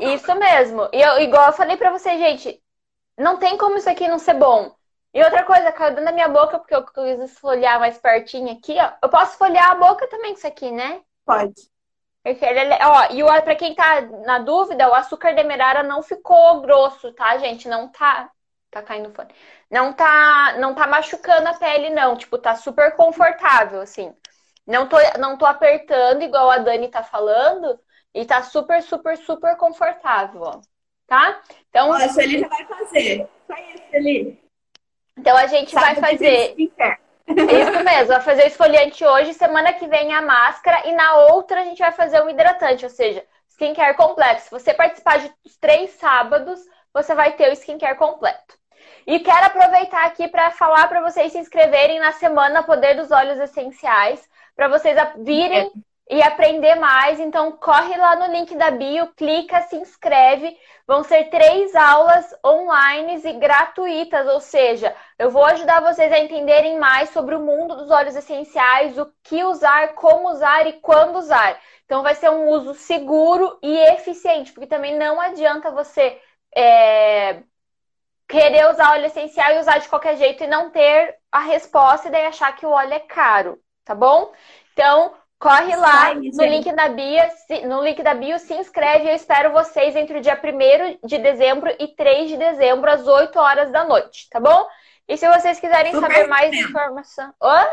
[0.00, 0.88] Isso mesmo.
[0.92, 2.60] E eu, igual eu falei pra vocês, gente,
[3.18, 4.74] não tem como isso aqui não ser bom.
[5.12, 8.76] E outra coisa, caiu dentro da minha boca, porque eu quis esfoliar mais pertinho aqui,
[8.78, 8.92] ó.
[9.02, 11.00] Eu posso folhear a boca também com isso aqui, né?
[11.24, 11.54] Pode.
[12.32, 17.12] É ó, e o, pra quem tá na dúvida, o açúcar demerara não ficou grosso,
[17.12, 17.68] tá, gente?
[17.68, 18.30] Não tá.
[18.70, 19.32] Tá caindo fone
[19.70, 22.16] não tá, não tá machucando a pele, não.
[22.16, 24.14] Tipo, tá super confortável, assim.
[24.66, 27.78] Não tô, não tô apertando igual a Dani tá falando.
[28.14, 30.60] E tá super, super, super confortável, ó.
[31.06, 31.40] Tá?
[31.68, 31.90] Então.
[31.90, 33.28] Olha, a Sueli já vai fazer.
[33.46, 34.42] Só isso, Sueli.
[35.16, 36.54] Então a gente Sabe vai fazer.
[37.28, 41.60] Isso mesmo, vai fazer o esfoliante hoje, semana que vem a máscara e na outra
[41.60, 44.42] a gente vai fazer o hidratante, ou seja, skincare completo.
[44.42, 46.60] Se você participar de três sábados,
[46.92, 48.56] você vai ter o skincare completo.
[49.06, 53.38] E quero aproveitar aqui para falar para vocês se inscreverem na semana Poder dos Olhos
[53.38, 55.70] Essenciais, para vocês virem
[56.10, 57.20] e aprender mais.
[57.20, 60.56] Então, corre lá no link da bio, clica, se inscreve.
[60.86, 66.78] Vão ser três aulas online e gratuitas, ou seja, eu vou ajudar vocês a entenderem
[66.78, 71.60] mais sobre o mundo dos óleos essenciais, o que usar, como usar e quando usar.
[71.84, 76.18] Então, vai ser um uso seguro e eficiente, porque também não adianta você
[76.56, 77.42] é,
[78.28, 82.10] querer usar óleo essencial e usar de qualquer jeito e não ter a resposta e
[82.10, 84.32] daí achar que o óleo é caro, tá bom?
[84.72, 87.22] Então, corre lá no link da bio,
[87.68, 89.08] no link da bio, se inscreve.
[89.08, 93.38] Eu espero vocês entre o dia 1 de dezembro e 3 de dezembro, às 8
[93.38, 94.66] horas da noite, tá bom?
[95.06, 97.32] E se vocês quiserem Super saber mais informação.
[97.42, 97.66] Hã?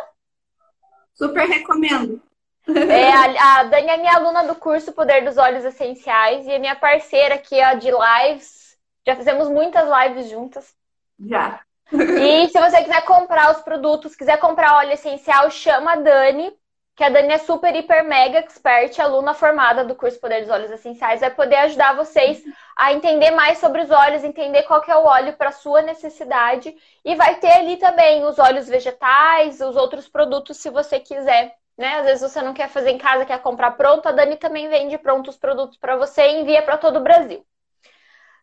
[1.13, 2.21] Super recomendo.
[2.67, 6.57] É, a, a Dani é minha aluna do curso Poder dos Olhos Essenciais e é
[6.57, 8.75] minha parceira aqui ó, de lives.
[9.05, 10.73] Já fizemos muitas lives juntas.
[11.19, 11.61] Já.
[11.91, 16.51] E se você quiser comprar os produtos, quiser comprar óleo essencial, chama a Dani,
[16.95, 20.71] que a Dani é super, hiper, mega expert, aluna formada do curso Poder dos Olhos
[20.71, 22.41] Essenciais, vai poder ajudar vocês
[22.75, 26.73] a entender mais sobre os óleos, entender qual é o óleo para sua necessidade
[27.03, 31.99] e vai ter ali também os óleos vegetais, os outros produtos se você quiser né?
[31.99, 34.97] Às vezes você não quer fazer em casa, quer comprar pronto, a Dani também vende
[34.97, 37.45] prontos produtos para você e envia para todo o Brasil.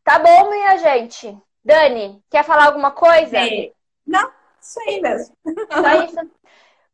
[0.04, 1.36] Tá bom, minha gente?
[1.64, 3.38] Dani, quer falar alguma coisa?
[3.38, 3.72] É.
[4.06, 4.30] Não,
[4.60, 5.36] isso aí mesmo.
[5.72, 6.30] Só isso.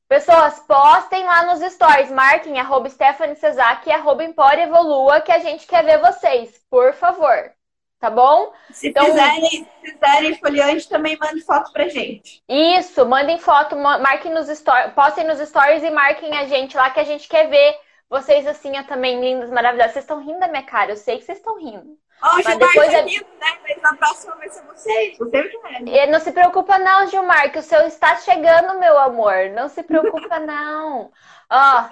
[0.09, 5.39] Pessoas, postem lá nos stories, marquem arroba Stephanie Cesar e arroba Empório Evolua, que a
[5.39, 7.53] gente quer ver vocês, por favor
[7.99, 8.53] tá bom?
[8.71, 12.43] Se então, fizerem, se fizerem foliante, também mandem foto pra gente.
[12.49, 17.01] Isso, mandem foto, marquem nos stories, postem nos stories e marquem a gente lá que
[17.01, 17.77] a gente quer ver
[18.09, 19.93] vocês assim também lindas, maravilhosas.
[19.93, 21.99] Vocês estão rindo da minha cara, eu sei que vocês estão rindo.
[22.21, 23.59] Ó, oh, depois é rindo, né?
[23.63, 25.51] Mas na próxima vai ser vocês, você
[25.87, 26.07] é.
[26.07, 29.51] Não se preocupa não, Gilmar, que o seu está chegando, meu amor.
[29.55, 31.11] Não se preocupa não.
[31.51, 31.83] Ó,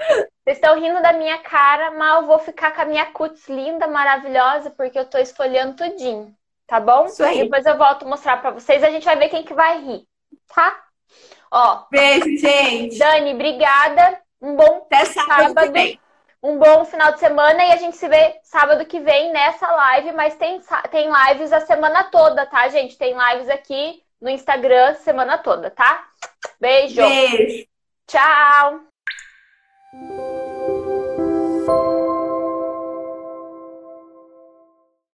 [0.44, 3.86] vocês estão rindo da minha cara, mas eu vou ficar com a minha cutis linda,
[3.86, 6.34] maravilhosa, porque eu tô esfolhando tudinho.
[6.66, 7.06] Tá bom?
[7.06, 7.44] Isso aí.
[7.44, 8.82] Depois eu volto mostrar pra vocês.
[8.82, 10.04] A gente vai ver quem que vai rir.
[10.52, 10.76] Tá?
[11.50, 11.84] Ó.
[11.90, 12.98] Beijo, gente.
[12.98, 14.20] Dani, obrigada.
[14.42, 15.54] Um bom Até sábado.
[15.54, 15.72] sábado
[16.42, 20.12] um bom final de semana e a gente se vê sábado que vem nessa live,
[20.12, 20.60] mas tem,
[20.90, 22.96] tem lives a semana toda, tá, gente?
[22.96, 26.06] Tem lives aqui no Instagram semana toda, tá?
[26.60, 26.96] Beijo.
[26.96, 27.66] Beijo.
[28.06, 28.80] Tchau.